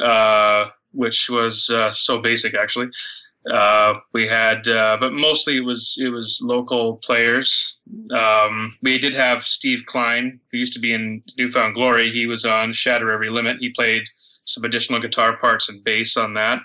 uh, 0.00 0.66
which 0.92 1.28
was 1.28 1.68
uh, 1.70 1.90
so 1.90 2.18
basic 2.18 2.54
actually. 2.54 2.88
Uh, 3.50 3.94
we 4.12 4.26
had, 4.26 4.66
uh, 4.68 4.96
but 4.98 5.12
mostly 5.12 5.58
it 5.58 5.64
was 5.64 5.98
it 6.00 6.08
was 6.08 6.40
local 6.42 6.96
players. 6.98 7.78
Um, 8.10 8.74
we 8.82 8.98
did 8.98 9.12
have 9.12 9.42
Steve 9.42 9.84
Klein, 9.84 10.40
who 10.50 10.58
used 10.58 10.72
to 10.74 10.78
be 10.78 10.94
in 10.94 11.22
New 11.36 11.50
Found 11.50 11.74
Glory. 11.74 12.10
He 12.10 12.26
was 12.26 12.46
on 12.46 12.72
Shatter 12.72 13.10
Every 13.10 13.28
Limit. 13.28 13.58
He 13.58 13.68
played 13.68 14.04
some 14.46 14.64
additional 14.64 15.00
guitar 15.00 15.36
parts 15.36 15.68
and 15.68 15.84
bass 15.84 16.16
on 16.16 16.34
that. 16.34 16.60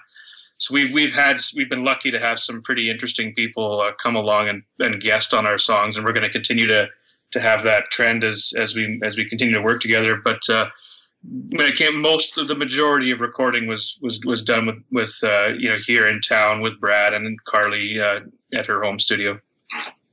So 0.60 0.74
we've 0.74 0.94
we've 0.94 1.14
had 1.14 1.40
we've 1.56 1.70
been 1.70 1.86
lucky 1.86 2.12
to 2.12 2.20
have 2.20 2.38
some 2.38 2.62
pretty 2.62 2.90
interesting 2.90 3.34
people 3.34 3.80
uh, 3.80 3.94
come 3.94 4.16
along 4.16 4.50
and, 4.50 4.64
and 4.80 5.02
guest 5.02 5.34
on 5.34 5.48
our 5.48 5.58
songs, 5.58 5.96
and 5.96 6.06
we're 6.06 6.14
going 6.14 6.26
to 6.26 6.32
continue 6.32 6.68
to 6.68 6.88
to 7.32 7.40
have 7.40 7.64
that 7.64 7.86
trend 7.92 8.24
as 8.26 8.52
as 8.58 8.76
we 8.76 9.00
as 9.04 9.16
we 9.16 9.28
continue 9.28 9.56
to 9.56 9.62
work 9.62 9.82
together. 9.82 10.18
But 10.22 10.48
uh, 10.50 10.68
when 11.24 11.66
it 11.66 11.76
came, 11.76 12.02
most 12.02 12.38
of 12.38 12.50
the 12.50 12.56
majority 12.56 13.10
of 13.12 13.22
recording 13.22 13.68
was 13.68 13.98
was 14.02 14.20
was 14.26 14.44
done 14.44 14.66
with 14.66 14.78
with 14.92 15.16
uh, 15.24 15.48
you 15.58 15.70
know 15.70 15.78
here 15.86 16.06
in 16.06 16.20
town 16.20 16.60
with 16.60 16.78
Brad 16.82 17.14
and 17.14 17.42
Karli 17.46 18.02
uh, 18.02 18.20
at 18.54 18.66
her 18.66 18.84
home 18.84 19.00
studio. 19.00 19.40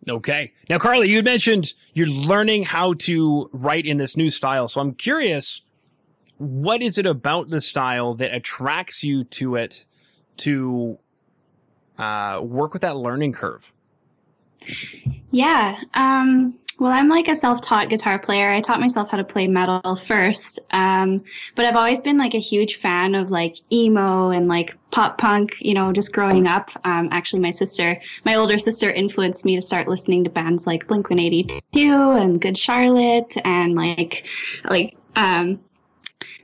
Okay. 0.09 0.53
Now, 0.71 0.79
Karli, 0.79 1.09
you 1.09 1.21
mentioned 1.25 1.73
you're 1.93 2.07
learning 2.07 2.62
how 2.62 2.93
to 2.93 3.50
write 3.53 3.85
in 3.85 3.97
this 3.97 4.17
new 4.17 4.31
style. 4.31 4.69
So 4.69 4.81
I'm 4.81 4.95
curious, 4.95 5.62
what 6.38 6.81
is 6.83 6.99
it 6.99 7.07
about 7.07 7.50
the 7.50 7.61
style 7.61 8.15
that 8.15 8.33
attracts 8.33 9.03
you 9.03 9.25
to 9.25 9.57
it 9.57 9.85
to 10.38 10.99
uh, 11.99 12.40
work 12.43 12.73
with 12.73 12.83
that 12.83 12.97
learning 12.97 13.33
curve? 13.33 13.73
Yeah. 15.31 15.76
Um, 15.95 16.59
well, 16.78 16.93
I'm 16.93 17.09
like 17.09 17.28
a 17.28 17.35
self-taught 17.35 17.88
guitar 17.88 18.19
player. 18.19 18.50
I 18.50 18.61
taught 18.61 18.81
myself 18.81 19.11
how 19.11 19.16
to 19.16 19.25
play 19.25 19.47
metal 19.47 19.97
first, 19.97 20.59
um, 20.73 21.25
but 21.55 21.64
I've 21.64 21.76
always 21.76 22.02
been 22.02 22.19
like 22.19 22.35
a 22.35 22.38
huge 22.38 22.76
fan 22.76 23.14
of 23.14 23.31
like 23.31 23.57
emo 23.73 24.31
and 24.31 24.47
like 24.47 24.76
pop 24.90 25.16
punk. 25.16 25.57
You 25.61 25.73
know, 25.73 25.93
just 25.93 26.12
growing 26.12 26.47
up. 26.47 26.71
Um, 26.85 27.09
actually, 27.12 27.40
my 27.40 27.50
sister, 27.50 28.00
my 28.25 28.35
older 28.35 28.59
sister, 28.59 28.90
influenced 28.90 29.47
me 29.47 29.57
to 29.57 29.62
start 29.62 29.88
listening 29.88 30.25
to 30.25 30.31
bands 30.31 30.66
like 30.66 30.87
Blink 30.87 31.09
182 31.09 31.81
and 31.81 32.40
Good 32.40 32.59
Charlotte 32.59 33.35
and 33.43 33.75
like 33.75 34.26
like 34.69 34.99
um, 35.14 35.61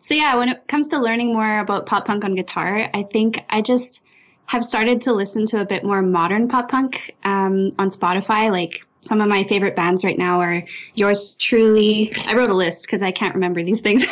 so 0.02 0.14
yeah. 0.14 0.36
When 0.36 0.50
it 0.50 0.68
comes 0.68 0.88
to 0.88 0.98
learning 0.98 1.32
more 1.32 1.60
about 1.60 1.86
pop 1.86 2.06
punk 2.06 2.24
on 2.24 2.34
guitar, 2.34 2.90
I 2.92 3.02
think 3.04 3.42
I 3.48 3.62
just 3.62 4.02
have 4.46 4.64
started 4.64 5.00
to 5.02 5.12
listen 5.12 5.46
to 5.46 5.60
a 5.60 5.64
bit 5.64 5.84
more 5.84 6.02
modern 6.02 6.48
pop 6.48 6.70
punk 6.70 7.14
um, 7.24 7.70
on 7.78 7.88
Spotify, 7.88 8.50
like 8.50 8.86
some 9.00 9.20
of 9.20 9.28
my 9.28 9.44
favorite 9.44 9.76
bands 9.76 10.04
right 10.04 10.18
now 10.18 10.40
are 10.40 10.64
yours 10.94 11.36
truly. 11.36 12.12
I 12.26 12.34
wrote 12.34 12.50
a 12.50 12.54
list 12.54 12.86
because 12.86 13.02
I 13.02 13.12
can't 13.12 13.34
remember 13.34 13.62
these 13.62 13.80
things. 13.80 14.04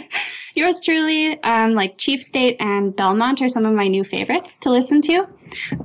yours 0.54 0.80
truly, 0.80 1.42
um, 1.42 1.74
like 1.74 1.98
Chief 1.98 2.22
State 2.22 2.56
and 2.60 2.94
Belmont 2.94 3.42
are 3.42 3.48
some 3.48 3.66
of 3.66 3.74
my 3.74 3.88
new 3.88 4.04
favorites 4.04 4.60
to 4.60 4.70
listen 4.70 5.00
to. 5.02 5.26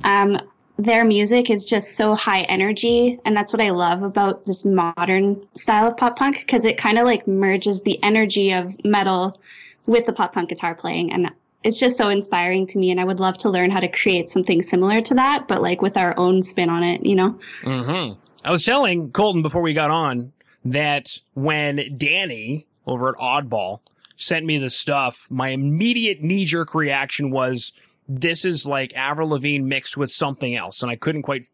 Um, 0.04 0.40
their 0.78 1.04
music 1.04 1.50
is 1.50 1.64
just 1.64 1.96
so 1.96 2.14
high 2.14 2.42
energy, 2.42 3.18
and 3.24 3.36
that's 3.36 3.52
what 3.52 3.60
I 3.60 3.70
love 3.70 4.04
about 4.04 4.44
this 4.44 4.64
modern 4.64 5.44
style 5.54 5.88
of 5.88 5.96
pop 5.96 6.16
punk 6.16 6.38
because 6.38 6.64
it 6.64 6.78
kind 6.78 6.98
of 6.98 7.04
like 7.04 7.26
merges 7.26 7.82
the 7.82 8.02
energy 8.02 8.52
of 8.52 8.84
metal 8.84 9.40
with 9.86 10.06
the 10.06 10.12
pop 10.12 10.32
punk 10.32 10.50
guitar 10.50 10.76
playing, 10.76 11.12
and 11.12 11.32
it's 11.64 11.80
just 11.80 11.98
so 11.98 12.08
inspiring 12.08 12.66
to 12.68 12.78
me. 12.78 12.92
And 12.92 13.00
I 13.00 13.04
would 13.04 13.18
love 13.18 13.36
to 13.38 13.50
learn 13.50 13.72
how 13.72 13.80
to 13.80 13.88
create 13.88 14.28
something 14.28 14.62
similar 14.62 15.00
to 15.02 15.14
that, 15.16 15.48
but 15.48 15.60
like 15.60 15.82
with 15.82 15.96
our 15.96 16.16
own 16.16 16.42
spin 16.42 16.70
on 16.70 16.84
it, 16.84 17.04
you 17.04 17.16
know. 17.16 17.38
Mm-hmm. 17.62 18.18
I 18.44 18.52
was 18.52 18.64
telling 18.64 19.10
Colton 19.10 19.42
before 19.42 19.62
we 19.62 19.74
got 19.74 19.90
on 19.90 20.32
that 20.64 21.18
when 21.34 21.96
Danny 21.96 22.66
over 22.86 23.08
at 23.08 23.16
Oddball 23.16 23.80
sent 24.16 24.46
me 24.46 24.58
the 24.58 24.70
stuff, 24.70 25.26
my 25.28 25.48
immediate 25.48 26.22
knee 26.22 26.44
jerk 26.44 26.72
reaction 26.72 27.30
was 27.32 27.72
this 28.08 28.44
is 28.44 28.64
like 28.64 28.96
Avril 28.96 29.28
Lavigne 29.28 29.64
mixed 29.64 29.96
with 29.96 30.10
something 30.10 30.56
else. 30.56 30.82
And 30.82 30.90
I 30.90 30.96
couldn't 30.96 31.22
quite 31.22 31.46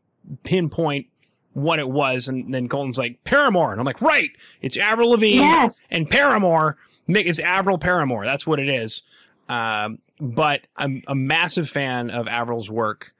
pinpoint 0.44 1.08
what 1.52 1.78
it 1.78 1.88
was. 1.88 2.28
And 2.28 2.54
then 2.54 2.68
Colton's 2.68 2.98
like, 2.98 3.22
Paramore. 3.24 3.72
And 3.72 3.80
I'm 3.80 3.86
like, 3.86 4.00
right. 4.00 4.30
It's 4.62 4.76
Avril 4.76 5.10
Lavigne 5.10 5.42
yes. 5.42 5.82
and 5.90 6.08
Paramore. 6.08 6.76
It's 7.08 7.40
Avril 7.40 7.78
Paramore. 7.78 8.24
That's 8.24 8.46
what 8.46 8.60
it 8.60 8.68
is. 8.68 9.02
Um, 9.48 9.98
but 10.20 10.66
I'm 10.76 11.02
a 11.08 11.14
massive 11.14 11.68
fan 11.68 12.10
of 12.10 12.28
Avril's 12.28 12.70
work. 12.70 13.12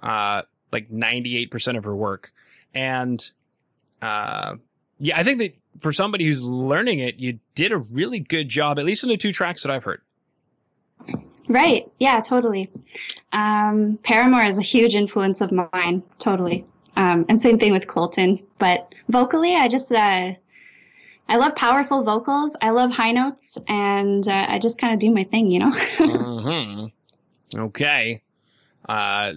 Uh, 0.00 0.42
like 0.72 0.90
98% 0.90 1.76
of 1.76 1.84
her 1.84 1.96
work. 1.96 2.32
And, 2.74 3.28
uh, 4.00 4.56
yeah, 4.98 5.18
I 5.18 5.24
think 5.24 5.38
that 5.38 5.56
for 5.80 5.92
somebody 5.92 6.26
who's 6.26 6.40
learning 6.40 7.00
it, 7.00 7.16
you 7.16 7.40
did 7.54 7.72
a 7.72 7.78
really 7.78 8.20
good 8.20 8.48
job, 8.48 8.78
at 8.78 8.84
least 8.84 9.02
in 9.02 9.08
the 9.08 9.16
two 9.16 9.32
tracks 9.32 9.62
that 9.62 9.72
I've 9.72 9.84
heard. 9.84 10.02
Right. 11.48 11.90
Yeah, 11.98 12.20
totally. 12.20 12.70
Um, 13.32 13.98
Paramore 14.02 14.44
is 14.44 14.58
a 14.58 14.62
huge 14.62 14.94
influence 14.94 15.40
of 15.40 15.52
mine. 15.52 16.02
Totally. 16.18 16.64
Um, 16.96 17.26
and 17.28 17.40
same 17.40 17.58
thing 17.58 17.72
with 17.72 17.86
Colton. 17.86 18.44
But 18.58 18.94
vocally, 19.08 19.54
I 19.54 19.68
just, 19.68 19.92
uh, 19.92 20.32
I 21.28 21.36
love 21.36 21.54
powerful 21.54 22.02
vocals. 22.02 22.56
I 22.60 22.70
love 22.70 22.92
high 22.92 23.12
notes, 23.12 23.58
and 23.68 24.26
uh, 24.26 24.46
I 24.48 24.58
just 24.58 24.78
kind 24.78 24.94
of 24.94 25.00
do 25.00 25.10
my 25.10 25.24
thing, 25.24 25.50
you 25.50 25.58
know. 25.58 25.70
mm-hmm. 25.70 27.60
Okay. 27.60 28.22
Uh, 28.88 29.32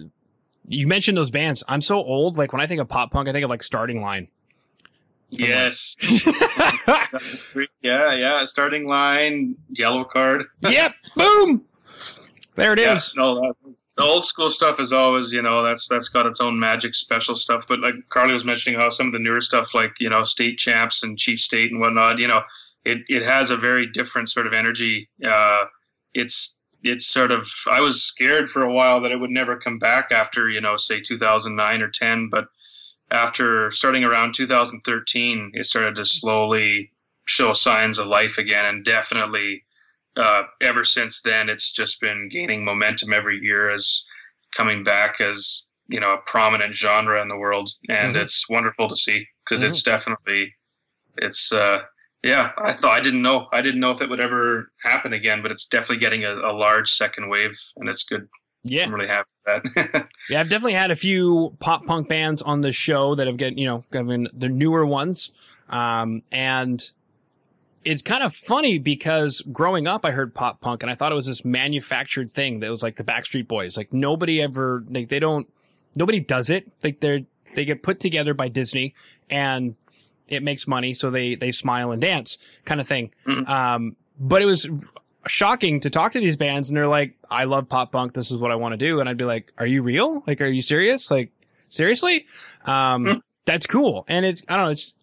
you 0.68 0.86
mentioned 0.86 1.18
those 1.18 1.30
bands. 1.30 1.62
I'm 1.68 1.82
so 1.82 1.96
old. 1.96 2.38
Like 2.38 2.52
when 2.52 2.62
I 2.62 2.66
think 2.66 2.80
of 2.80 2.88
pop 2.88 3.10
punk, 3.10 3.28
I 3.28 3.32
think 3.32 3.44
of 3.44 3.50
like 3.50 3.62
Starting 3.62 4.00
Line. 4.00 4.28
Yes. 5.30 5.96
yeah, 7.82 8.14
yeah. 8.14 8.44
Starting 8.44 8.86
line, 8.86 9.56
Yellowcard. 9.72 10.44
yep. 10.62 10.94
Boom. 11.14 11.64
There 12.56 12.72
it 12.72 12.78
yeah, 12.78 12.94
is. 12.94 13.14
No, 13.16 13.40
that, 13.40 13.54
the 13.96 14.06
old 14.06 14.24
school 14.24 14.50
stuff 14.50 14.80
is 14.80 14.92
always, 14.92 15.32
you 15.32 15.42
know, 15.42 15.62
that's 15.62 15.86
that's 15.88 16.08
got 16.08 16.26
its 16.26 16.40
own 16.40 16.58
magic, 16.58 16.94
special 16.94 17.34
stuff. 17.34 17.66
But 17.68 17.80
like 17.80 17.94
Karli 18.08 18.32
was 18.32 18.44
mentioning, 18.44 18.78
how 18.78 18.88
some 18.88 19.08
of 19.08 19.12
the 19.12 19.18
newer 19.18 19.40
stuff, 19.40 19.74
like 19.74 19.92
you 20.00 20.08
know, 20.08 20.24
State 20.24 20.58
Champs 20.58 21.02
and 21.02 21.18
Chief 21.18 21.40
State 21.40 21.70
and 21.70 21.80
whatnot, 21.80 22.18
you 22.18 22.26
know, 22.26 22.42
it 22.84 22.98
it 23.08 23.22
has 23.22 23.50
a 23.50 23.56
very 23.56 23.86
different 23.86 24.30
sort 24.30 24.46
of 24.46 24.54
energy. 24.54 25.08
Uh, 25.24 25.64
it's 26.14 26.56
it's 26.82 27.06
sort 27.06 27.30
of 27.30 27.46
I 27.70 27.80
was 27.80 28.02
scared 28.02 28.48
for 28.48 28.62
a 28.62 28.72
while 28.72 29.00
that 29.02 29.12
it 29.12 29.20
would 29.20 29.30
never 29.30 29.58
come 29.58 29.78
back 29.78 30.12
after 30.12 30.48
you 30.48 30.60
know 30.60 30.76
say 30.76 31.00
2009 31.00 31.82
or 31.82 31.88
10, 31.88 32.30
but 32.30 32.46
after 33.10 33.70
starting 33.72 34.04
around 34.04 34.34
2013, 34.34 35.52
it 35.54 35.66
started 35.66 35.96
to 35.96 36.06
slowly 36.06 36.92
show 37.26 37.52
signs 37.52 37.98
of 37.98 38.06
life 38.06 38.38
again, 38.38 38.64
and 38.64 38.84
definitely 38.84 39.64
uh, 40.20 40.42
ever 40.60 40.84
since 40.84 41.22
then, 41.22 41.48
it's 41.48 41.72
just 41.72 42.00
been 42.00 42.28
gaining 42.30 42.64
momentum 42.64 43.12
every 43.12 43.38
year 43.38 43.70
as 43.70 44.04
coming 44.52 44.84
back 44.84 45.20
as 45.20 45.64
you 45.88 46.00
know 46.00 46.14
a 46.14 46.18
prominent 46.18 46.74
genre 46.74 47.20
in 47.20 47.28
the 47.28 47.36
world, 47.36 47.70
and 47.88 48.14
mm-hmm. 48.14 48.22
it's 48.22 48.48
wonderful 48.48 48.88
to 48.88 48.96
see 48.96 49.26
because 49.44 49.62
mm-hmm. 49.62 49.70
it's 49.70 49.82
definitely 49.82 50.54
it's 51.18 51.52
uh, 51.52 51.80
yeah, 52.22 52.50
I 52.58 52.72
thought 52.72 52.92
I 52.92 53.00
didn't 53.00 53.22
know. 53.22 53.46
I 53.52 53.62
didn't 53.62 53.80
know 53.80 53.90
if 53.90 54.02
it 54.02 54.10
would 54.10 54.20
ever 54.20 54.70
happen 54.82 55.12
again, 55.12 55.42
but 55.42 55.50
it's 55.50 55.66
definitely 55.66 55.98
getting 55.98 56.24
a, 56.24 56.34
a 56.34 56.52
large 56.52 56.90
second 56.90 57.28
wave, 57.28 57.58
and 57.76 57.88
it's 57.88 58.02
good. 58.02 58.28
Yeah, 58.62 58.84
I'm 58.84 58.94
really 58.94 59.08
happy 59.08 59.28
with 59.46 59.72
that. 59.74 60.08
yeah, 60.30 60.40
I've 60.40 60.50
definitely 60.50 60.74
had 60.74 60.90
a 60.90 60.96
few 60.96 61.56
pop 61.60 61.86
punk 61.86 62.08
bands 62.08 62.42
on 62.42 62.60
the 62.60 62.72
show 62.72 63.14
that 63.14 63.26
have 63.26 63.38
gotten 63.38 63.56
you 63.56 63.66
know, 63.66 63.84
I 63.94 64.02
mean, 64.02 64.28
the 64.34 64.50
newer 64.50 64.84
ones, 64.84 65.30
um, 65.70 66.22
and 66.30 66.90
it's 67.84 68.02
kind 68.02 68.22
of 68.22 68.34
funny 68.34 68.78
because 68.78 69.42
growing 69.52 69.86
up, 69.86 70.04
I 70.04 70.10
heard 70.10 70.34
pop 70.34 70.60
punk, 70.60 70.82
and 70.82 70.90
I 70.90 70.94
thought 70.94 71.12
it 71.12 71.14
was 71.16 71.26
this 71.26 71.44
manufactured 71.44 72.30
thing 72.30 72.60
that 72.60 72.70
was 72.70 72.82
like 72.82 72.96
the 72.96 73.04
Backstreet 73.04 73.48
Boys. 73.48 73.76
Like 73.76 73.92
nobody 73.92 74.40
ever, 74.42 74.84
like 74.88 75.08
they 75.08 75.18
don't, 75.18 75.48
nobody 75.94 76.20
does 76.20 76.50
it. 76.50 76.70
Like 76.82 77.00
they're 77.00 77.20
they 77.54 77.64
get 77.64 77.82
put 77.82 78.00
together 78.00 78.34
by 78.34 78.48
Disney, 78.48 78.94
and 79.28 79.76
it 80.28 80.42
makes 80.42 80.66
money, 80.66 80.94
so 80.94 81.10
they 81.10 81.34
they 81.34 81.52
smile 81.52 81.90
and 81.92 82.00
dance, 82.00 82.38
kind 82.64 82.80
of 82.80 82.88
thing. 82.88 83.12
Mm-hmm. 83.26 83.50
Um, 83.50 83.96
but 84.18 84.42
it 84.42 84.46
was 84.46 84.68
shocking 85.26 85.80
to 85.80 85.90
talk 85.90 86.12
to 86.12 86.20
these 86.20 86.36
bands, 86.36 86.68
and 86.68 86.76
they're 86.76 86.88
like, 86.88 87.16
"I 87.30 87.44
love 87.44 87.68
pop 87.68 87.92
punk. 87.92 88.12
This 88.12 88.30
is 88.30 88.38
what 88.38 88.50
I 88.50 88.56
want 88.56 88.72
to 88.72 88.76
do." 88.76 89.00
And 89.00 89.08
I'd 89.08 89.16
be 89.16 89.24
like, 89.24 89.52
"Are 89.58 89.66
you 89.66 89.82
real? 89.82 90.22
Like, 90.26 90.40
are 90.40 90.46
you 90.46 90.62
serious? 90.62 91.10
Like, 91.10 91.32
seriously?" 91.70 92.26
Um, 92.64 93.04
mm-hmm. 93.04 93.18
That's 93.46 93.66
cool, 93.66 94.04
and 94.06 94.26
it's 94.26 94.42
I 94.48 94.56
don't 94.56 94.66
know, 94.66 94.70
it's 94.72 94.94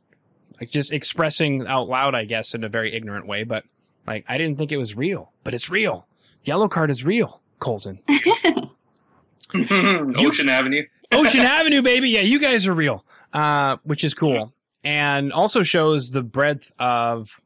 like 0.60 0.70
just 0.70 0.92
expressing 0.92 1.66
out 1.68 1.88
loud, 1.88 2.16
I 2.16 2.26
guess, 2.26 2.54
in 2.54 2.64
a 2.64 2.70
very 2.70 2.94
ignorant 2.94 3.28
way. 3.28 3.44
But 3.44 3.66
like, 4.06 4.26
I 4.28 4.38
didn't 4.38 4.58
think 4.58 4.72
it 4.72 4.78
was 4.78 4.96
real, 4.96 5.32
but 5.44 5.54
it's 5.54 5.70
real. 5.70 6.08
Yellowcard 6.46 6.90
is 6.90 7.04
real, 7.04 7.42
Colton. 7.60 8.02
Ocean 9.56 10.50
Avenue. 10.50 10.86
Ocean 11.12 11.42
Avenue, 11.42 11.82
baby. 11.82 12.10
Yeah, 12.10 12.22
you 12.22 12.40
guys 12.40 12.68
are 12.68 12.74
real, 12.74 13.06
uh, 13.34 13.78
which 13.84 14.04
is 14.04 14.14
cool 14.14 14.54
and 14.88 15.34
also 15.34 15.64
shows 15.64 16.12
the 16.12 16.24
breadth 16.24 16.72
of 16.80 17.42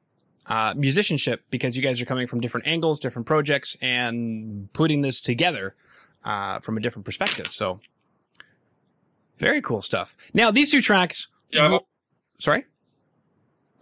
uh, 0.45 0.75
musicianship 0.77 1.43
because 1.49 1.75
you 1.75 1.81
guys 1.81 1.99
are 1.99 2.05
coming 2.05 2.27
from 2.27 2.39
different 2.39 2.67
angles, 2.67 2.99
different 2.99 3.25
projects, 3.25 3.75
and 3.81 4.71
putting 4.73 5.01
this 5.01 5.19
together 5.19 5.75
uh, 6.23 6.59
from 6.59 6.77
a 6.77 6.79
different 6.81 7.03
perspective. 7.03 7.47
So, 7.47 7.79
very 9.39 9.59
cool 9.59 9.81
stuff. 9.81 10.15
Now, 10.35 10.51
these 10.51 10.69
two 10.69 10.81
tracks. 10.81 11.27
Yeah. 11.49 11.79
sorry. 12.39 12.65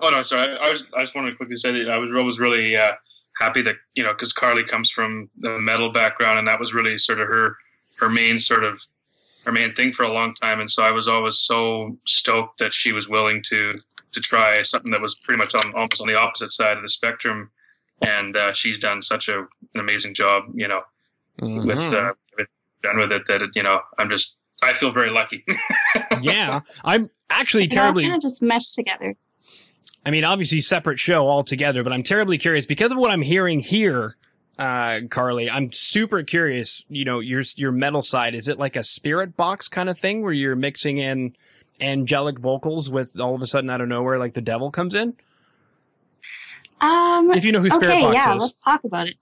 Oh 0.02 0.10
no, 0.10 0.24
sorry. 0.24 0.58
I 0.60 0.70
was 0.70 0.84
I 0.96 1.02
just 1.02 1.16
wanted 1.16 1.32
to 1.32 1.38
quickly 1.38 1.58
say 1.58 1.72
that 1.72 1.90
I 1.92 1.98
was 1.98 2.10
was 2.12 2.40
really 2.40 2.76
uh, 2.78 2.92
happy 3.40 3.62
that 3.64 3.76
you 3.96 4.04
know 4.04 4.14
because 4.14 4.34
Karli 4.34 4.64
comes 4.64 4.90
from 4.92 5.30
the 5.40 5.60
metal 5.60 5.92
background, 5.92 6.40
and 6.40 6.48
that 6.48 6.60
was 6.60 6.74
really 6.74 6.98
sort 6.98 7.20
of 7.20 7.28
her 7.28 7.56
her 8.00 8.10
main 8.10 8.40
sort 8.40 8.64
of 8.64 8.80
her 9.46 9.52
main 9.52 9.74
thing 9.76 9.94
for 9.94 10.04
a 10.04 10.14
long 10.14 10.34
time. 10.36 10.60
And 10.60 10.70
so 10.72 10.84
I 10.84 10.92
was 10.92 11.08
always 11.08 11.38
so 11.40 11.98
stoked 12.06 12.60
that 12.60 12.74
she 12.74 12.92
was 12.94 13.10
willing 13.10 13.42
to 13.50 13.74
to 14.14 14.20
try 14.22 14.62
something 14.64 14.92
that 14.92 15.02
was 15.02 15.16
pretty 15.16 15.38
much 15.38 15.54
on 15.54 15.74
almost 15.76 16.02
on 16.02 16.08
the 16.08 16.16
opposite 16.20 16.52
side 16.52 16.78
of 16.78 16.82
the 16.82 16.90
spectrum. 16.90 17.50
And 18.02 18.38
uh, 18.38 18.54
she's 18.54 18.80
done 18.80 19.02
such 19.02 19.28
a, 19.28 19.40
an 19.40 19.48
amazing 19.82 20.14
job, 20.14 20.44
you 20.54 20.68
know, 20.70 20.82
Mhm. 21.42 21.66
with 21.66 21.78
uh, 21.94 22.14
with- 22.38 22.48
done 22.82 22.98
with 22.98 23.12
it 23.12 23.24
that 23.28 23.42
it, 23.42 23.50
you 23.58 23.64
know 23.64 23.82
I'm 23.98 24.10
just 24.10 24.36
I 24.64 24.72
feel 24.74 24.92
very 24.92 25.10
lucky. 25.10 25.44
yeah, 26.22 26.62
I'm 26.86 27.10
actually 27.30 27.66
It 27.66 27.72
all 27.78 27.84
terribly. 27.84 28.04
kind 28.04 28.16
of 28.16 28.22
just 28.22 28.42
meshed 28.42 28.74
together. 28.74 29.16
I 30.10 30.12
mean, 30.12 30.24
obviously 30.24 30.60
separate 30.62 31.00
show 31.00 31.30
altogether, 31.30 31.84
but 31.84 31.94
I'm 31.94 32.02
terribly 32.02 32.40
curious 32.40 32.66
because 32.66 32.92
of 32.92 32.98
what 32.98 33.12
I'm 33.12 33.22
hearing 33.22 33.60
here, 33.60 34.16
uh, 34.58 35.02
Karli. 35.08 35.52
I'm 35.52 35.72
super 35.72 36.24
curious. 36.24 36.84
You 36.90 37.06
know, 37.06 37.20
your 37.20 37.44
your 37.58 37.72
metal 37.72 38.02
side 38.02 38.34
is 38.34 38.48
it 38.48 38.58
like 38.58 38.76
a 38.76 38.80
Spiritbox 38.80 39.70
kind 39.70 39.88
of 39.88 40.00
thing 40.00 40.24
where 40.24 40.34
you're 40.34 40.56
mixing 40.56 40.98
in 40.98 41.36
angelic 41.80 42.40
vocals 42.40 42.90
with 42.90 43.20
all 43.20 43.36
of 43.36 43.44
a 43.44 43.46
sudden 43.46 43.70
out 43.70 43.82
of 43.82 43.88
nowhere 43.88 44.18
like 44.18 44.34
the 44.34 44.42
devil 44.42 44.72
comes 44.72 44.96
in? 44.96 45.14
Um, 46.82 47.30
If 47.30 47.46
you 47.46 47.52
know 47.52 47.62
who 47.62 47.70
Spirit 47.70 47.92
okay, 47.94 48.02
Box 48.02 48.16
yeah, 48.16 48.36
is, 48.36 48.42
let's 48.42 48.60
talk 48.62 48.84
about 48.86 49.10
it. 49.10 49.16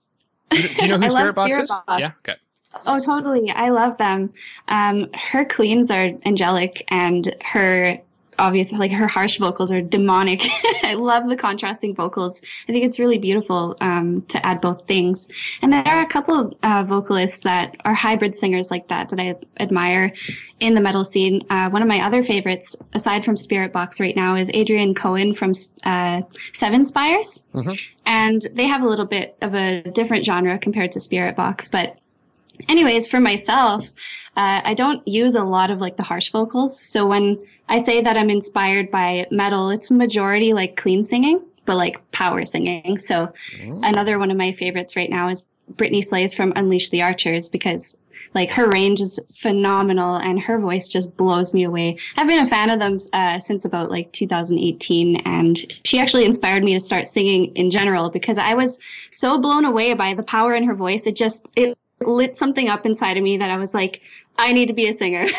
do 0.48 0.86
you 0.86 0.88
know 0.88 0.98
who 1.02 1.10
Spirit 1.10 1.36
Box 1.36 1.50
Spirit 1.50 1.64
is? 1.64 1.68
Box. 1.68 2.00
Yeah. 2.00 2.10
Okay. 2.20 2.38
Oh, 2.86 2.98
totally. 2.98 3.50
I 3.50 3.68
love 3.68 3.98
them. 3.98 4.32
Um, 4.68 5.12
her 5.12 5.44
cleans 5.44 5.90
are 5.90 6.12
angelic, 6.24 6.82
and 6.88 7.36
her 7.44 8.00
obviously 8.38 8.78
like 8.78 8.92
her 8.92 9.06
harsh 9.06 9.38
vocals 9.38 9.72
are 9.72 9.80
demonic. 9.80 10.42
I 10.82 10.94
love 10.94 11.28
the 11.28 11.36
contrasting 11.36 11.94
vocals. 11.94 12.42
I 12.68 12.72
think 12.72 12.84
it's 12.84 12.98
really 12.98 13.18
beautiful 13.18 13.76
um, 13.80 14.22
to 14.28 14.44
add 14.46 14.60
both 14.60 14.86
things. 14.86 15.28
And 15.62 15.72
there 15.72 15.86
are 15.86 16.02
a 16.02 16.06
couple 16.06 16.34
of 16.40 16.54
uh, 16.62 16.84
vocalists 16.84 17.40
that 17.40 17.76
are 17.84 17.94
hybrid 17.94 18.36
singers 18.36 18.70
like 18.70 18.88
that 18.88 19.10
that 19.10 19.20
I 19.20 19.36
admire 19.60 20.12
in 20.60 20.74
the 20.74 20.80
metal 20.80 21.04
scene. 21.04 21.44
Uh, 21.50 21.70
one 21.70 21.82
of 21.82 21.88
my 21.88 22.00
other 22.04 22.22
favorites, 22.22 22.76
aside 22.92 23.24
from 23.24 23.36
Spiritbox 23.36 24.00
right 24.00 24.16
now, 24.16 24.36
is 24.36 24.50
Adrienne 24.50 24.94
Cowan 24.94 25.34
from 25.34 25.52
uh, 25.84 26.22
Seven 26.52 26.84
Spires. 26.84 27.42
Mhm. 27.54 27.80
And 28.06 28.42
they 28.52 28.66
have 28.66 28.82
a 28.82 28.88
little 28.88 29.06
bit 29.06 29.36
of 29.42 29.54
a 29.54 29.82
different 29.82 30.24
genre 30.24 30.58
compared 30.58 30.92
to 30.92 30.98
Spiritbox, 30.98 31.70
but 31.70 31.98
anyways 32.68 33.08
for 33.08 33.20
myself 33.20 33.86
uh, 34.36 34.60
i 34.64 34.74
don't 34.74 35.06
use 35.06 35.34
a 35.34 35.44
lot 35.44 35.70
of 35.70 35.80
like 35.80 35.96
the 35.96 36.02
harsh 36.02 36.30
vocals. 36.30 36.80
So 36.80 37.06
when 37.06 37.38
i 37.68 37.78
say 37.78 38.00
that 38.02 38.16
i'm 38.16 38.30
inspired 38.30 38.90
by 38.90 39.26
metal 39.30 39.70
it's 39.70 39.90
majority 39.90 40.52
like 40.52 40.76
clean 40.76 41.04
singing 41.04 41.42
but 41.68 41.76
like 41.76 42.10
power 42.12 42.46
singing. 42.46 42.96
So 42.96 43.30
another 43.82 44.18
one 44.18 44.30
of 44.30 44.38
my 44.38 44.52
favorites 44.52 44.96
right 44.96 45.10
now 45.10 45.28
is 45.28 45.46
Brittney 45.74 46.02
Slayes 46.02 46.32
from 46.32 46.54
unleash 46.56 46.88
the 46.88 47.02
archers 47.02 47.50
because 47.50 48.00
like 48.34 48.48
her 48.48 48.70
range 48.70 49.02
is 49.02 49.20
phenomenal 49.34 50.16
and 50.16 50.40
her 50.40 50.58
voice 50.58 50.88
just 50.88 51.14
blows 51.18 51.52
me 51.52 51.64
away. 51.64 51.98
I've 52.16 52.26
been 52.26 52.42
a 52.42 52.46
fan 52.46 52.70
of 52.70 52.78
them 52.78 52.96
uh, 53.12 53.38
since 53.38 53.66
about 53.66 53.90
like 53.90 54.10
2018 54.12 55.16
and 55.26 55.58
she 55.84 56.00
actually 56.00 56.24
inspired 56.24 56.64
me 56.64 56.72
to 56.72 56.80
start 56.80 57.06
singing 57.06 57.54
in 57.54 57.70
general 57.70 58.08
because 58.08 58.38
i 58.38 58.54
was 58.54 58.78
so 59.10 59.38
blown 59.38 59.66
away 59.66 59.92
by 59.92 60.14
the 60.14 60.22
power 60.22 60.54
in 60.54 60.64
her 60.64 60.74
voice. 60.74 61.06
It 61.06 61.16
just 61.16 61.52
it 61.54 61.76
lit 62.00 62.36
something 62.36 62.68
up 62.68 62.86
inside 62.86 63.16
of 63.16 63.22
me 63.22 63.38
that 63.38 63.50
I 63.50 63.56
was 63.56 63.74
like, 63.74 64.02
I 64.38 64.52
need 64.52 64.66
to 64.66 64.74
be 64.74 64.88
a 64.88 64.92
singer. 64.92 65.26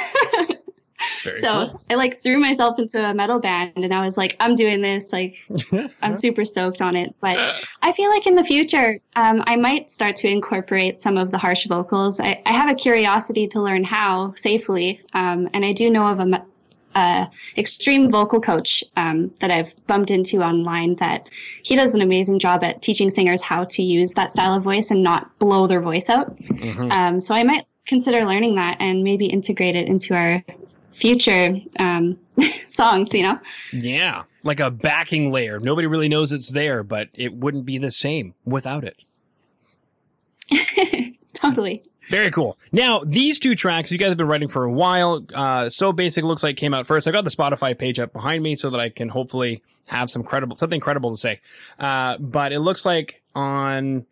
So 1.37 1.69
cool. 1.69 1.81
I 1.89 1.95
like 1.95 2.17
threw 2.17 2.39
myself 2.39 2.79
into 2.79 3.03
a 3.03 3.13
metal 3.13 3.39
band 3.39 3.77
and 3.77 3.93
I 3.93 4.01
was 4.01 4.17
like, 4.17 4.35
I'm 4.39 4.55
doing 4.55 4.81
this. 4.81 5.13
Like, 5.13 5.35
I'm 6.01 6.13
super 6.13 6.43
stoked 6.43 6.81
on 6.81 6.95
it. 6.95 7.15
But 7.21 7.55
I 7.81 7.91
feel 7.93 8.09
like 8.09 8.27
in 8.27 8.35
the 8.35 8.43
future, 8.43 8.99
um, 9.15 9.43
I 9.47 9.55
might 9.55 9.91
start 9.91 10.15
to 10.17 10.27
incorporate 10.27 11.01
some 11.01 11.17
of 11.17 11.31
the 11.31 11.37
harsh 11.37 11.67
vocals. 11.67 12.19
I, 12.19 12.41
I 12.45 12.51
have 12.51 12.69
a 12.69 12.75
curiosity 12.75 13.47
to 13.49 13.61
learn 13.61 13.83
how 13.83 14.33
safely. 14.35 15.01
Um, 15.13 15.49
and 15.53 15.63
I 15.65 15.73
do 15.73 15.89
know 15.89 16.07
of 16.07 16.19
a, 16.19 16.45
uh, 16.99 17.25
extreme 17.55 18.11
vocal 18.11 18.41
coach 18.41 18.83
um, 18.97 19.31
that 19.39 19.49
I've 19.49 19.73
bumped 19.87 20.11
into 20.11 20.43
online 20.43 20.95
that 20.95 21.29
he 21.63 21.75
does 21.77 21.95
an 21.95 22.01
amazing 22.01 22.39
job 22.39 22.61
at 22.63 22.81
teaching 22.81 23.09
singers 23.09 23.41
how 23.41 23.63
to 23.63 23.81
use 23.81 24.13
that 24.15 24.31
style 24.31 24.53
of 24.53 24.63
voice 24.63 24.91
and 24.91 25.01
not 25.01 25.37
blow 25.39 25.65
their 25.65 25.81
voice 25.81 26.09
out. 26.09 26.37
Mhm. 26.37 26.91
Um, 26.91 27.21
so 27.21 27.33
I 27.33 27.43
might 27.43 27.65
consider 27.85 28.25
learning 28.25 28.55
that 28.55 28.75
and 28.81 29.03
maybe 29.03 29.27
integrate 29.27 29.77
it 29.77 29.87
into 29.87 30.13
our 30.13 30.43
future 30.91 31.55
um, 31.79 32.19
songs, 32.67 33.13
you 33.13 33.23
know? 33.23 33.39
Yeah, 33.71 34.23
like 34.43 34.59
a 34.59 34.69
backing 34.69 35.31
layer. 35.31 35.59
Nobody 35.59 35.87
really 35.87 36.09
knows 36.09 36.33
it's 36.33 36.51
there, 36.51 36.83
but 36.83 37.07
it 37.13 37.33
wouldn't 37.33 37.65
be 37.65 37.77
the 37.77 37.91
same 37.91 38.35
without 38.43 38.83
it. 38.83 39.01
totally. 41.33 41.81
Very 42.09 42.31
cool. 42.31 42.57
Now, 42.71 43.03
these 43.05 43.37
two 43.37 43.53
tracks 43.53 43.91
you 43.91 43.99
guys 43.99 44.09
have 44.09 44.17
been 44.17 44.27
writing 44.27 44.47
for 44.47 44.63
a 44.63 44.71
while. 44.71 45.23
Uh, 45.33 45.69
so 45.69 45.93
basic 45.93 46.23
looks 46.23 46.41
like 46.41 46.57
came 46.57 46.73
out 46.73 46.87
first. 46.87 47.07
I 47.07 47.11
got 47.11 47.23
the 47.23 47.29
Spotify 47.29 47.77
page 47.77 47.99
up 47.99 48.11
behind 48.13 48.41
me 48.41 48.55
so 48.55 48.71
that 48.71 48.79
I 48.79 48.89
can 48.89 49.09
hopefully 49.09 49.61
have 49.85 50.09
some 50.09 50.23
credible, 50.23 50.55
something 50.55 50.79
credible 50.79 51.11
to 51.11 51.17
say. 51.17 51.39
Uh, 51.77 52.17
but 52.17 52.51
it 52.51 52.59
looks 52.59 52.83
like 52.83 53.21
on 53.35 54.07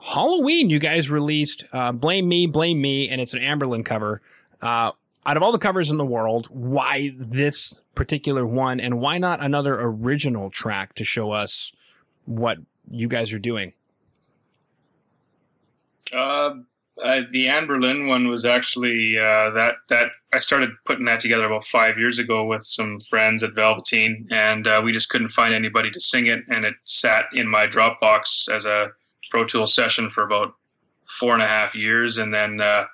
Halloween, 0.00 0.70
you 0.70 0.78
guys 0.78 1.10
released, 1.10 1.64
uh, 1.72 1.92
Blame 1.92 2.26
Me, 2.26 2.46
Blame 2.46 2.80
Me, 2.80 3.10
and 3.10 3.20
it's 3.20 3.34
an 3.34 3.40
Anberlin 3.40 3.84
cover. 3.84 4.22
Uh, 4.62 4.92
out 5.26 5.36
of 5.36 5.42
all 5.42 5.52
the 5.52 5.58
covers 5.58 5.90
in 5.90 5.98
the 5.98 6.06
world, 6.06 6.46
why 6.50 7.14
this 7.18 7.80
particular 7.94 8.46
one 8.46 8.80
and 8.80 8.98
why 9.00 9.18
not 9.18 9.42
another 9.42 9.78
original 9.78 10.50
track 10.50 10.94
to 10.94 11.04
show 11.04 11.32
us 11.32 11.72
what 12.24 12.58
you 12.90 13.08
guys 13.08 13.32
are 13.32 13.38
doing? 13.38 13.74
Uh, 16.12 16.56
uh, 17.02 17.22
the 17.32 17.46
Anberlin 17.46 18.08
one 18.08 18.28
was 18.28 18.44
actually 18.44 19.18
uh, 19.18 19.50
that 19.50 19.74
that 19.88 20.08
I 20.32 20.38
started 20.38 20.70
putting 20.84 21.06
that 21.06 21.20
together 21.20 21.44
about 21.44 21.64
five 21.64 21.98
years 21.98 22.18
ago 22.18 22.44
with 22.44 22.62
some 22.62 23.00
friends 23.00 23.42
at 23.42 23.54
Velveteen, 23.54 24.28
and 24.30 24.66
uh, 24.66 24.80
we 24.82 24.92
just 24.92 25.08
couldn't 25.08 25.28
find 25.28 25.54
anybody 25.54 25.90
to 25.90 26.00
sing 26.00 26.26
it, 26.26 26.44
and 26.48 26.64
it 26.64 26.74
sat 26.84 27.26
in 27.32 27.48
my 27.48 27.66
Dropbox 27.66 28.48
as 28.52 28.64
a 28.66 28.92
Pro 29.30 29.44
Tools 29.44 29.74
session 29.74 30.08
for 30.08 30.24
about 30.24 30.54
four 31.06 31.34
and 31.34 31.42
a 31.42 31.48
half 31.48 31.74
years, 31.74 32.18
and 32.18 32.32
then 32.32 32.60
uh, 32.60 32.84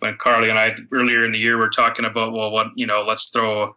when 0.00 0.16
Karli 0.16 0.50
and 0.50 0.58
I 0.58 0.74
earlier 0.92 1.24
in 1.24 1.32
the 1.32 1.38
year 1.38 1.56
were 1.56 1.70
talking 1.70 2.04
about, 2.04 2.32
well, 2.32 2.50
what 2.50 2.68
you 2.74 2.86
know, 2.86 3.02
let's 3.02 3.30
throw 3.30 3.76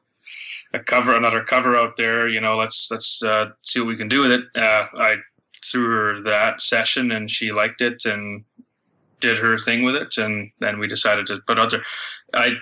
a 0.74 0.80
cover, 0.80 1.16
another 1.16 1.44
cover 1.44 1.78
out 1.78 1.98
there, 1.98 2.28
you 2.28 2.42
know, 2.42 2.58
let's 2.58 2.90
let's 2.90 3.22
uh, 3.24 3.52
see 3.62 3.80
what 3.80 3.88
we 3.88 3.98
can 3.98 4.10
do 4.10 4.22
with 4.22 4.32
it. 4.32 4.42
Uh, 4.56 4.86
I 4.98 5.16
threw 5.64 5.88
her 5.88 6.22
that 6.24 6.62
session, 6.62 7.12
and 7.12 7.30
she 7.30 7.52
liked 7.52 7.82
it, 7.82 8.06
and 8.06 8.44
did 9.20 9.38
her 9.40 9.58
thing 9.58 9.84
with 9.84 9.96
it, 9.96 10.18
and 10.18 10.52
then 10.60 10.80
we 10.80 10.88
decided 10.88 11.28
to 11.28 11.40
put 11.46 11.60
out 11.60 11.72
there. 11.72 11.84
I 12.34 12.54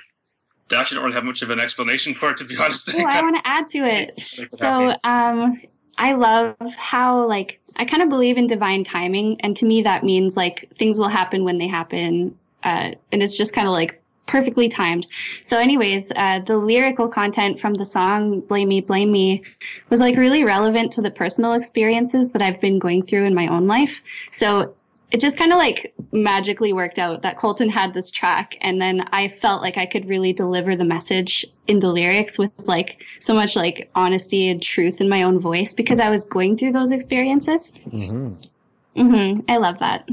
actually 0.73 0.95
don't 0.95 1.05
really 1.05 1.15
have 1.15 1.23
much 1.23 1.41
of 1.41 1.49
an 1.49 1.59
explanation 1.59 2.13
for 2.13 2.31
it, 2.31 2.37
to 2.37 2.45
be 2.45 2.57
honest. 2.59 2.93
Oh, 2.95 3.03
I 3.05 3.21
want 3.21 3.35
to 3.37 3.47
add 3.47 3.67
to 3.67 3.79
it. 3.79 4.21
So, 4.51 4.95
um, 5.03 5.61
I 5.97 6.13
love 6.13 6.55
how 6.77 7.25
like 7.25 7.59
I 7.77 7.85
kind 7.85 8.03
of 8.03 8.09
believe 8.09 8.37
in 8.37 8.47
divine 8.47 8.83
timing, 8.83 9.39
and 9.41 9.55
to 9.57 9.65
me 9.65 9.83
that 9.83 10.03
means 10.03 10.35
like 10.35 10.69
things 10.73 10.99
will 10.99 11.07
happen 11.07 11.43
when 11.43 11.57
they 11.57 11.67
happen, 11.67 12.37
uh, 12.63 12.91
and 13.11 13.23
it's 13.23 13.37
just 13.37 13.53
kind 13.53 13.67
of 13.67 13.73
like 13.73 14.01
perfectly 14.25 14.67
timed. 14.67 15.07
So, 15.43 15.59
anyways, 15.59 16.11
uh, 16.15 16.39
the 16.39 16.57
lyrical 16.57 17.07
content 17.07 17.59
from 17.59 17.75
the 17.75 17.85
song 17.85 18.41
"Blame 18.41 18.69
Me, 18.69 18.81
Blame 18.81 19.11
Me" 19.11 19.43
was 19.89 19.99
like 19.99 20.17
really 20.17 20.43
relevant 20.43 20.93
to 20.93 21.01
the 21.01 21.11
personal 21.11 21.53
experiences 21.53 22.31
that 22.33 22.41
I've 22.41 22.59
been 22.59 22.79
going 22.79 23.01
through 23.03 23.25
in 23.25 23.33
my 23.33 23.47
own 23.47 23.67
life. 23.67 24.01
So. 24.31 24.75
It 25.11 25.19
just 25.19 25.37
kind 25.37 25.51
of 25.51 25.57
like 25.57 25.93
magically 26.11 26.73
worked 26.73 26.99
out 26.99 27.21
that 27.21 27.37
Colton 27.37 27.69
had 27.69 27.93
this 27.93 28.11
track, 28.11 28.57
and 28.61 28.81
then 28.81 29.07
I 29.11 29.27
felt 29.27 29.61
like 29.61 29.77
I 29.77 29.85
could 29.85 30.07
really 30.07 30.33
deliver 30.33 30.75
the 30.75 30.85
message 30.85 31.45
in 31.67 31.79
the 31.79 31.87
lyrics 31.87 32.37
with 32.39 32.51
like 32.67 33.03
so 33.19 33.33
much 33.33 33.55
like 33.55 33.89
honesty 33.95 34.49
and 34.49 34.61
truth 34.61 35.01
in 35.01 35.09
my 35.09 35.23
own 35.23 35.39
voice 35.39 35.73
because 35.73 35.99
I 35.99 36.09
was 36.09 36.25
going 36.25 36.57
through 36.57 36.73
those 36.73 36.91
experiences. 36.91 37.71
Mm-hmm. 37.87 39.07
hmm 39.07 39.39
I 39.47 39.57
love 39.57 39.79
that. 39.79 40.09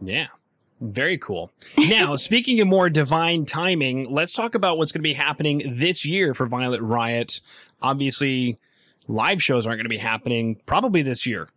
Yeah. 0.00 0.26
Very 0.80 1.16
cool. 1.16 1.50
Now, 1.78 2.16
speaking 2.16 2.60
of 2.60 2.68
more 2.68 2.90
divine 2.90 3.46
timing, 3.46 4.10
let's 4.10 4.32
talk 4.32 4.54
about 4.54 4.76
what's 4.76 4.92
going 4.92 5.00
to 5.00 5.08
be 5.08 5.14
happening 5.14 5.62
this 5.66 6.04
year 6.04 6.34
for 6.34 6.46
Violet 6.46 6.82
Riot. 6.82 7.40
Obviously, 7.80 8.58
live 9.08 9.42
shows 9.42 9.66
aren't 9.66 9.78
going 9.78 9.86
to 9.86 9.90
be 9.90 9.96
happening 9.96 10.60
probably 10.66 11.02
this 11.02 11.26
year. 11.26 11.48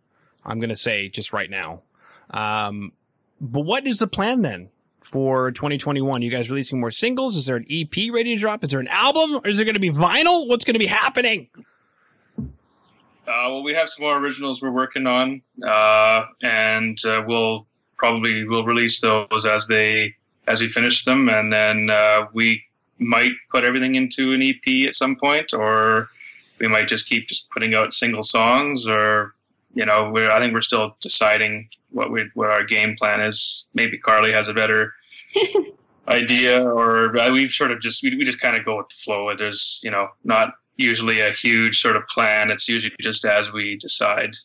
I'm 0.44 0.58
going 0.58 0.70
to 0.70 0.76
say 0.76 1.08
just 1.08 1.32
right 1.32 1.50
now. 1.50 1.82
Um, 2.30 2.92
but 3.40 3.62
what 3.62 3.86
is 3.86 3.98
the 3.98 4.06
plan 4.06 4.42
then 4.42 4.70
for 5.00 5.50
2021? 5.50 6.22
You 6.22 6.30
guys 6.30 6.48
releasing 6.48 6.80
more 6.80 6.90
singles? 6.90 7.36
Is 7.36 7.46
there 7.46 7.56
an 7.56 7.66
EP 7.70 8.12
ready 8.12 8.34
to 8.34 8.40
drop? 8.40 8.64
Is 8.64 8.70
there 8.70 8.80
an 8.80 8.88
album? 8.88 9.40
Is 9.44 9.56
there 9.56 9.64
going 9.64 9.74
to 9.74 9.80
be 9.80 9.90
vinyl? 9.90 10.48
What's 10.48 10.64
going 10.64 10.74
to 10.74 10.80
be 10.80 10.86
happening? 10.86 11.48
Uh, 13.30 13.46
well, 13.46 13.62
we 13.62 13.74
have 13.74 13.88
some 13.88 14.04
more 14.04 14.18
originals 14.18 14.60
we're 14.60 14.72
working 14.72 15.06
on, 15.06 15.40
uh, 15.64 16.24
and 16.42 16.98
uh, 17.04 17.22
we'll 17.26 17.66
probably 17.96 18.44
we'll 18.44 18.64
release 18.64 19.00
those 19.00 19.46
as 19.46 19.68
they 19.68 20.14
as 20.48 20.60
we 20.60 20.68
finish 20.68 21.04
them, 21.04 21.28
and 21.28 21.52
then 21.52 21.90
uh, 21.90 22.26
we 22.32 22.64
might 22.98 23.32
put 23.50 23.62
everything 23.62 23.94
into 23.94 24.32
an 24.32 24.42
EP 24.42 24.86
at 24.88 24.96
some 24.96 25.14
point, 25.14 25.54
or 25.54 26.08
we 26.58 26.66
might 26.66 26.88
just 26.88 27.06
keep 27.06 27.28
just 27.28 27.48
putting 27.50 27.74
out 27.74 27.92
single 27.92 28.24
songs, 28.24 28.88
or 28.88 29.32
you 29.74 29.86
know, 29.86 30.10
we're, 30.12 30.30
I 30.30 30.40
think 30.40 30.52
we're 30.52 30.60
still 30.60 30.96
deciding 31.00 31.68
what 31.90 32.10
we 32.10 32.28
what 32.34 32.50
our 32.50 32.64
game 32.64 32.96
plan 32.98 33.20
is. 33.20 33.66
Maybe 33.74 33.98
Karli 33.98 34.32
has 34.32 34.48
a 34.48 34.54
better 34.54 34.92
idea, 36.08 36.62
or 36.64 37.16
uh, 37.16 37.30
we've 37.30 37.50
sort 37.50 37.70
of 37.70 37.80
just 37.80 38.02
we, 38.02 38.16
we 38.16 38.24
just 38.24 38.40
kind 38.40 38.56
of 38.56 38.64
go 38.64 38.76
with 38.76 38.88
the 38.88 38.96
flow. 38.96 39.34
There's 39.36 39.80
you 39.82 39.90
know 39.90 40.08
not 40.24 40.54
usually 40.76 41.20
a 41.20 41.30
huge 41.30 41.80
sort 41.80 41.96
of 41.96 42.06
plan. 42.08 42.50
It's 42.50 42.68
usually 42.68 42.94
just 43.00 43.24
as 43.24 43.52
we 43.52 43.76
decide. 43.76 44.36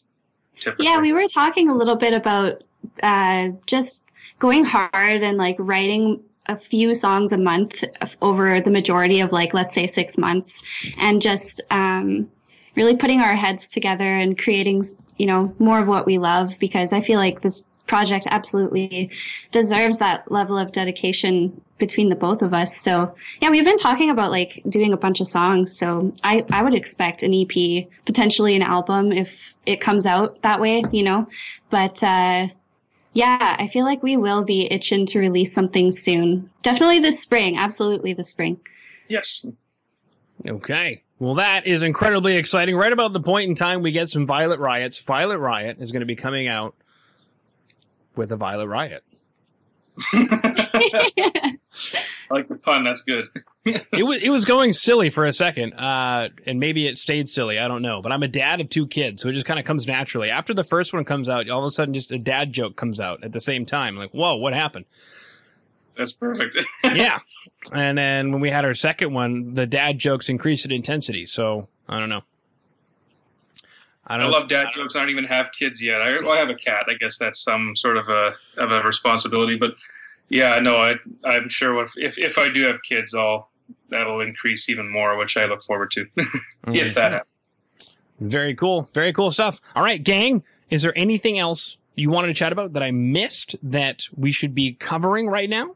Typically. 0.60 0.86
Yeah, 0.86 1.00
we 1.00 1.12
were 1.12 1.28
talking 1.28 1.70
a 1.70 1.76
little 1.76 1.96
bit 1.96 2.14
about 2.14 2.64
uh, 3.04 3.50
just 3.66 4.10
going 4.40 4.64
hard 4.64 5.24
and 5.24 5.38
like 5.38 5.56
writing 5.60 6.22
a 6.48 6.56
few 6.56 6.94
songs 6.94 7.34
a 7.34 7.38
month 7.38 7.84
over 8.22 8.62
the 8.62 8.72
majority 8.72 9.20
of 9.20 9.32
like 9.32 9.54
let's 9.54 9.74
say 9.74 9.88
six 9.88 10.18
months, 10.18 10.64
and 11.00 11.22
just 11.22 11.62
um, 11.72 12.30
really 12.76 12.96
putting 12.96 13.22
our 13.22 13.36
heads 13.36 13.70
together 13.70 14.08
and 14.08 14.38
creating 14.38 14.84
you 15.18 15.26
know 15.26 15.54
more 15.60 15.80
of 15.80 15.88
what 15.88 16.06
we 16.06 16.18
love 16.18 16.58
because 16.60 16.94
I 16.94 17.02
feel 17.02 17.20
like 17.20 17.42
this 17.42 17.64
project 17.88 18.28
absolutely 18.30 19.12
deserves 19.52 20.00
that 20.00 20.30
level 20.32 20.58
of 20.58 20.72
dedication 20.72 21.62
between 21.78 22.10
the 22.10 22.16
both 22.16 22.42
of 22.42 22.54
us. 22.54 22.76
So 22.76 23.16
yeah, 23.42 23.50
we've 23.50 23.66
been 23.66 23.78
talking 23.78 24.10
about 24.10 24.32
like 24.32 24.62
doing 24.68 24.94
a 24.94 24.98
bunch 24.98 25.22
of 25.22 25.28
songs. 25.28 25.78
So 25.78 26.14
I, 26.24 26.44
I 26.52 26.64
would 26.64 26.74
expect 26.74 27.24
an 27.24 27.34
EP, 27.34 27.88
potentially 28.06 28.56
an 28.56 28.62
album 28.62 29.12
if 29.12 29.54
it 29.66 29.82
comes 29.82 30.06
out 30.06 30.42
that 30.42 30.62
way, 30.62 30.84
you 30.92 31.04
know, 31.04 31.28
but, 31.70 32.02
uh, 32.04 32.48
yeah, 33.14 33.56
I 33.58 33.68
feel 33.68 33.86
like 33.86 34.04
we 34.04 34.18
will 34.18 34.44
be 34.44 34.68
itching 34.70 35.06
to 35.08 35.20
release 35.20 35.54
something 35.54 35.90
soon. 35.92 36.50
Definitely 36.64 37.00
this 37.00 37.22
spring. 37.22 37.58
Absolutely 37.58 38.12
this 38.12 38.30
spring. 38.30 38.60
Yes. 39.08 39.46
Okay. 40.46 41.02
Well, 41.18 41.36
that 41.36 41.66
is 41.66 41.82
incredibly 41.82 42.36
exciting. 42.36 42.76
Right 42.76 42.92
about 42.92 43.14
the 43.14 43.22
point 43.22 43.50
in 43.50 43.56
time 43.56 43.82
we 43.82 43.92
get 43.92 44.10
some 44.10 44.26
Violet 44.26 44.60
Riots. 44.60 45.00
Violet 45.00 45.40
Riot 45.40 45.78
is 45.80 45.92
going 45.92 46.02
to 46.02 46.06
be 46.06 46.16
coming 46.16 46.48
out 46.48 46.76
with 48.16 48.32
a 48.32 48.36
Violet 48.36 48.68
Riot. 48.68 49.04
I 50.14 51.58
like 52.30 52.48
the 52.48 52.56
pun. 52.56 52.84
That's 52.84 53.02
good. 53.02 53.26
it 53.66 54.06
was 54.06 54.22
it 54.22 54.30
was 54.30 54.44
going 54.44 54.74
silly 54.74 55.10
for 55.10 55.26
a 55.26 55.32
second, 55.32 55.74
uh, 55.74 56.30
and 56.46 56.60
maybe 56.60 56.88
it 56.88 56.98
stayed 56.98 57.30
silly. 57.30 57.60
I 57.60 57.68
don't 57.68 57.82
know. 57.82 58.02
But 58.02 58.12
I'm 58.12 58.24
a 58.24 58.28
dad 58.28 58.60
of 58.60 58.70
two 58.70 58.88
kids, 58.88 59.22
so 59.22 59.30
it 59.30 59.34
just 59.34 59.46
kind 59.46 59.60
of 59.60 59.66
comes 59.66 59.88
naturally. 59.88 60.30
After 60.30 60.54
the 60.54 60.64
first 60.64 60.94
one 60.94 61.06
comes 61.06 61.30
out, 61.30 61.50
all 61.50 61.60
of 61.60 61.66
a 61.66 61.72
sudden, 61.72 61.94
just 61.94 62.12
a 62.12 62.18
dad 62.18 62.52
joke 62.52 62.76
comes 62.76 63.00
out 63.00 63.24
at 63.24 63.32
the 63.32 63.40
same 63.40 63.66
time. 63.66 63.96
Like, 63.96 64.12
whoa, 64.12 64.36
what 64.36 64.54
happened? 64.54 64.86
That's 65.98 66.12
perfect. 66.12 66.58
yeah, 66.84 67.20
and 67.74 67.98
then 67.98 68.32
when 68.32 68.42
we 68.42 68.50
had 68.50 68.66
our 68.66 68.74
second 68.74 69.14
one, 69.14 69.54
the 69.54 69.66
dad 69.66 69.98
jokes 69.98 70.30
increased 70.30 70.66
in 70.66 70.72
intensity. 70.72 71.26
So 71.26 71.68
I 71.88 72.00
don't 72.00 72.10
know. 72.10 72.22
I, 74.08 74.18
I 74.18 74.28
love 74.28 74.48
dad 74.48 74.68
jokes. 74.74 74.96
I 74.96 75.00
don't 75.00 75.10
even 75.10 75.26
have 75.26 75.52
kids 75.52 75.82
yet. 75.82 76.02
I, 76.02 76.18
well, 76.20 76.34
I 76.34 76.38
have 76.38 76.50
a 76.50 76.56
cat. 76.56 76.86
I 76.88 76.94
guess 76.94 77.18
that's 77.18 77.42
some 77.42 77.76
sort 77.76 77.98
of 77.98 78.10
a 78.10 78.34
of 78.58 78.72
a 78.72 78.82
responsibility. 78.84 79.58
But 79.58 79.76
yeah, 80.30 80.60
no, 80.60 80.76
I 80.76 80.96
I'm 81.24 81.50
sure 81.50 81.82
if 81.82 81.94
if, 81.98 82.18
if 82.18 82.38
I 82.38 82.50
do 82.50 82.64
have 82.64 82.82
kids, 82.84 83.16
I'll 83.16 83.50
that'll 83.90 84.22
increase 84.22 84.70
even 84.70 84.92
more, 84.92 85.18
which 85.18 85.38
I 85.38 85.46
look 85.46 85.64
forward 85.64 85.92
to 85.92 86.06
mm-hmm. 86.18 86.76
if 86.76 86.96
that 86.96 87.12
happens. 87.14 87.30
Very 88.20 88.56
cool. 88.56 88.90
Very 88.94 89.14
cool 89.14 89.32
stuff. 89.32 89.60
All 89.76 89.84
right, 89.84 90.02
gang. 90.02 90.44
Is 90.70 90.82
there 90.82 90.98
anything 90.98 91.38
else 91.38 91.78
you 91.96 92.10
wanted 92.10 92.28
to 92.28 92.34
chat 92.34 92.52
about 92.52 92.74
that 92.74 92.84
I 92.84 92.92
missed 92.92 93.56
that 93.64 94.04
we 94.16 94.32
should 94.32 94.56
be 94.56 94.74
covering 94.74 95.28
right 95.28 95.50
now? 95.50 95.76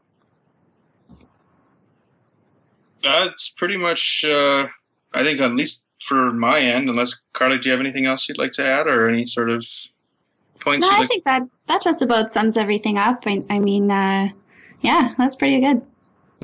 That's 3.02 3.50
pretty 3.50 3.76
much. 3.76 4.24
Uh, 4.26 4.66
I 5.12 5.24
think 5.24 5.40
at 5.40 5.54
least 5.54 5.84
for 6.00 6.32
my 6.32 6.60
end, 6.60 6.88
unless 6.88 7.20
Karli, 7.32 7.58
do 7.58 7.68
you 7.68 7.72
have 7.72 7.80
anything 7.80 8.06
else 8.06 8.28
you'd 8.28 8.38
like 8.38 8.52
to 8.52 8.64
add, 8.64 8.86
or 8.86 9.08
any 9.08 9.26
sort 9.26 9.50
of 9.50 9.64
points? 10.60 10.88
No, 10.88 10.96
I 10.96 11.00
like- 11.00 11.08
think 11.08 11.24
that 11.24 11.42
that 11.66 11.82
just 11.82 12.02
about 12.02 12.32
sums 12.32 12.56
everything 12.56 12.98
up. 12.98 13.24
I, 13.26 13.44
I 13.50 13.58
mean, 13.58 13.90
uh, 13.90 14.28
yeah, 14.80 15.10
that's 15.18 15.36
pretty 15.36 15.60
good. 15.60 15.82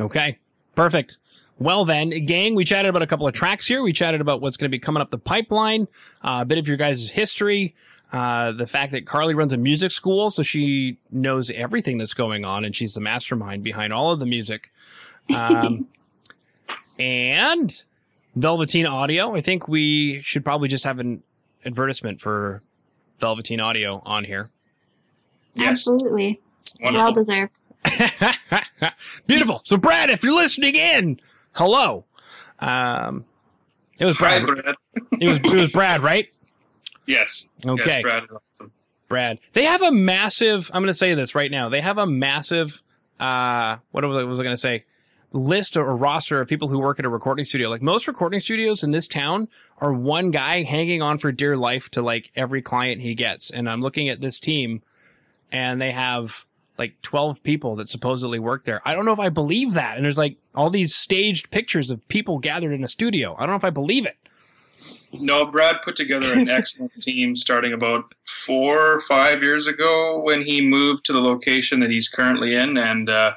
Okay, 0.00 0.38
perfect. 0.74 1.18
Well 1.58 1.86
then, 1.86 2.10
gang, 2.26 2.54
we 2.54 2.64
chatted 2.64 2.90
about 2.90 3.00
a 3.00 3.06
couple 3.06 3.26
of 3.26 3.32
tracks 3.32 3.66
here. 3.66 3.82
We 3.82 3.94
chatted 3.94 4.20
about 4.20 4.42
what's 4.42 4.58
going 4.58 4.70
to 4.70 4.74
be 4.74 4.78
coming 4.78 5.00
up 5.00 5.10
the 5.10 5.16
pipeline, 5.18 5.88
uh, 6.22 6.40
a 6.42 6.44
bit 6.44 6.58
of 6.58 6.68
your 6.68 6.76
guys' 6.76 7.08
history, 7.08 7.74
uh, 8.12 8.52
the 8.52 8.66
fact 8.66 8.92
that 8.92 9.06
Karli 9.06 9.32
runs 9.32 9.54
a 9.54 9.56
music 9.56 9.90
school, 9.90 10.30
so 10.30 10.42
she 10.42 10.98
knows 11.10 11.48
everything 11.50 11.96
that's 11.96 12.12
going 12.12 12.44
on, 12.44 12.62
and 12.66 12.76
she's 12.76 12.92
the 12.92 13.00
mastermind 13.00 13.62
behind 13.62 13.94
all 13.94 14.12
of 14.12 14.20
the 14.20 14.26
music. 14.26 14.70
Um, 15.34 15.88
and 16.98 17.84
Velveteen 18.34 18.86
Audio. 18.86 19.34
I 19.34 19.40
think 19.40 19.68
we 19.68 20.20
should 20.22 20.44
probably 20.44 20.68
just 20.68 20.84
have 20.84 20.98
an 20.98 21.22
advertisement 21.64 22.20
for 22.20 22.62
Velveteen 23.20 23.60
Audio 23.60 24.02
on 24.04 24.24
here. 24.24 24.50
Yes. 25.54 25.70
Absolutely. 25.70 26.40
Wonderful. 26.80 27.04
Well 27.04 27.12
deserved. 27.12 27.58
Beautiful. 29.26 29.62
So, 29.64 29.76
Brad, 29.76 30.10
if 30.10 30.22
you're 30.22 30.34
listening 30.34 30.74
in, 30.74 31.20
hello. 31.52 32.04
Um, 32.58 33.24
it 33.98 34.04
was 34.04 34.16
Brad. 34.18 34.42
Hi, 34.42 34.46
Brad. 34.46 34.74
it 35.20 35.28
was 35.28 35.38
it 35.38 35.60
was 35.60 35.70
Brad, 35.70 36.02
right? 36.02 36.28
Yes. 37.06 37.46
Okay. 37.64 37.82
Yes, 37.86 38.02
Brad. 38.02 38.24
Brad. 39.08 39.38
They 39.52 39.64
have 39.64 39.82
a 39.82 39.92
massive. 39.92 40.70
I'm 40.72 40.82
going 40.82 40.88
to 40.88 40.94
say 40.94 41.14
this 41.14 41.34
right 41.34 41.50
now. 41.50 41.68
They 41.68 41.80
have 41.80 41.98
a 41.98 42.06
massive. 42.06 42.82
Uh, 43.18 43.76
what 43.92 44.04
was 44.04 44.16
I, 44.16 44.24
was 44.24 44.40
I 44.40 44.42
going 44.42 44.54
to 44.54 44.60
say? 44.60 44.84
List 45.36 45.76
or 45.76 45.96
roster 45.96 46.40
of 46.40 46.48
people 46.48 46.68
who 46.68 46.78
work 46.78 46.98
at 46.98 47.04
a 47.04 47.08
recording 47.08 47.44
studio. 47.44 47.68
Like 47.68 47.82
most 47.82 48.08
recording 48.08 48.40
studios 48.40 48.82
in 48.82 48.90
this 48.90 49.06
town 49.06 49.48
are 49.78 49.92
one 49.92 50.30
guy 50.30 50.62
hanging 50.62 51.02
on 51.02 51.18
for 51.18 51.30
dear 51.32 51.56
life 51.56 51.88
to 51.90 52.02
like 52.02 52.32
every 52.34 52.62
client 52.62 53.00
he 53.00 53.14
gets. 53.14 53.50
And 53.50 53.68
I'm 53.68 53.80
looking 53.80 54.08
at 54.08 54.20
this 54.20 54.38
team 54.38 54.82
and 55.52 55.80
they 55.80 55.92
have 55.92 56.44
like 56.78 57.00
12 57.02 57.42
people 57.42 57.76
that 57.76 57.88
supposedly 57.88 58.38
work 58.38 58.64
there. 58.64 58.80
I 58.84 58.94
don't 58.94 59.04
know 59.04 59.12
if 59.12 59.18
I 59.18 59.28
believe 59.28 59.72
that. 59.72 59.96
And 59.96 60.04
there's 60.04 60.18
like 60.18 60.36
all 60.54 60.70
these 60.70 60.94
staged 60.94 61.50
pictures 61.50 61.90
of 61.90 62.06
people 62.08 62.38
gathered 62.38 62.72
in 62.72 62.84
a 62.84 62.88
studio. 62.88 63.34
I 63.36 63.40
don't 63.40 63.50
know 63.50 63.56
if 63.56 63.64
I 63.64 63.70
believe 63.70 64.06
it. 64.06 64.16
No, 65.12 65.46
Brad 65.46 65.82
put 65.82 65.96
together 65.96 66.32
an 66.32 66.48
excellent 66.50 66.92
team 67.00 67.36
starting 67.36 67.72
about 67.72 68.14
four 68.26 68.92
or 68.92 69.00
five 69.00 69.42
years 69.42 69.66
ago 69.68 70.20
when 70.20 70.42
he 70.42 70.60
moved 70.60 71.06
to 71.06 71.12
the 71.12 71.20
location 71.20 71.80
that 71.80 71.90
he's 71.90 72.08
currently 72.08 72.54
in. 72.54 72.76
And, 72.76 73.08
uh, 73.08 73.32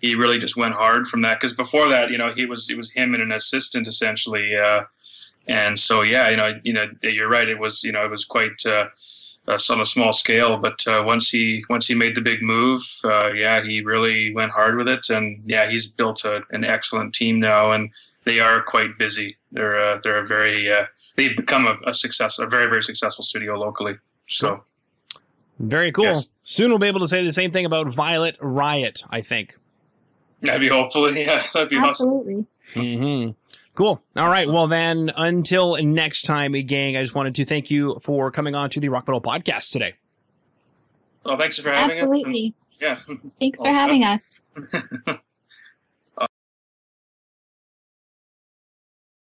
he 0.00 0.14
really 0.14 0.38
just 0.38 0.56
went 0.56 0.74
hard 0.74 1.06
from 1.06 1.22
that 1.22 1.38
because 1.38 1.52
before 1.52 1.88
that, 1.90 2.10
you 2.10 2.18
know, 2.18 2.32
he 2.34 2.46
was 2.46 2.68
it 2.70 2.76
was 2.76 2.90
him 2.90 3.14
and 3.14 3.22
an 3.22 3.32
assistant 3.32 3.86
essentially, 3.86 4.56
uh, 4.56 4.84
and 5.46 5.78
so 5.78 6.02
yeah, 6.02 6.28
you 6.28 6.36
know, 6.36 6.60
you 6.64 6.72
know, 6.72 6.86
you're 7.02 7.28
right. 7.28 7.48
It 7.48 7.58
was 7.58 7.84
you 7.84 7.92
know 7.92 8.04
it 8.04 8.10
was 8.10 8.24
quite 8.24 8.64
uh, 8.66 8.86
uh, 9.46 9.58
on 9.70 9.80
a 9.80 9.86
small 9.86 10.12
scale, 10.12 10.56
but 10.56 10.86
uh, 10.86 11.02
once 11.04 11.28
he 11.28 11.64
once 11.68 11.86
he 11.86 11.94
made 11.94 12.14
the 12.14 12.20
big 12.20 12.42
move, 12.42 12.82
uh, 13.04 13.30
yeah, 13.32 13.62
he 13.62 13.82
really 13.82 14.34
went 14.34 14.52
hard 14.52 14.76
with 14.76 14.88
it, 14.88 15.10
and 15.10 15.42
yeah, 15.44 15.68
he's 15.68 15.86
built 15.86 16.24
a, 16.24 16.40
an 16.50 16.64
excellent 16.64 17.14
team 17.14 17.38
now, 17.38 17.72
and 17.72 17.90
they 18.24 18.40
are 18.40 18.62
quite 18.62 18.98
busy. 18.98 19.36
They're 19.52 19.78
uh, 19.78 20.00
they're 20.02 20.20
a 20.20 20.26
very 20.26 20.70
uh, 20.70 20.86
they've 21.16 21.36
become 21.36 21.66
a, 21.66 21.76
a 21.86 21.94
success, 21.94 22.38
a 22.38 22.46
very 22.46 22.66
very 22.66 22.82
successful 22.82 23.24
studio 23.24 23.58
locally. 23.58 23.98
So. 24.28 24.64
Very 25.58 25.92
cool. 25.92 26.06
Yes. 26.06 26.30
Soon 26.42 26.70
we'll 26.70 26.78
be 26.78 26.86
able 26.86 27.00
to 27.00 27.08
say 27.08 27.22
the 27.22 27.34
same 27.34 27.50
thing 27.50 27.66
about 27.66 27.86
Violet 27.92 28.34
Riot, 28.40 29.02
I 29.10 29.20
think. 29.20 29.58
Maybe 30.42 30.68
hopefully, 30.68 31.20
yeah, 31.26 31.42
that'd 31.52 31.68
be 31.68 31.76
Absolutely. 31.78 32.46
awesome. 32.70 32.82
Mm-hmm. 32.82 33.30
Cool. 33.74 34.02
All 34.16 34.28
right. 34.28 34.46
Well, 34.48 34.66
then, 34.68 35.10
until 35.16 35.76
next 35.82 36.22
time, 36.22 36.52
gang, 36.52 36.96
I 36.96 37.02
just 37.02 37.14
wanted 37.14 37.34
to 37.36 37.44
thank 37.44 37.70
you 37.70 37.98
for 38.02 38.30
coming 38.30 38.54
on 38.54 38.70
to 38.70 38.80
the 38.80 38.88
Rock 38.88 39.06
Metal 39.06 39.20
Podcast 39.20 39.70
today. 39.70 39.94
Well, 41.24 41.38
thanks 41.38 41.58
for 41.58 41.70
having 41.70 41.96
Absolutely. 41.98 42.54
us. 42.80 42.90
Absolutely. 42.98 43.24
Yeah. 43.28 43.28
Thanks 43.40 43.60
for 43.60 43.68
having 43.68 44.04
us. 44.04 44.40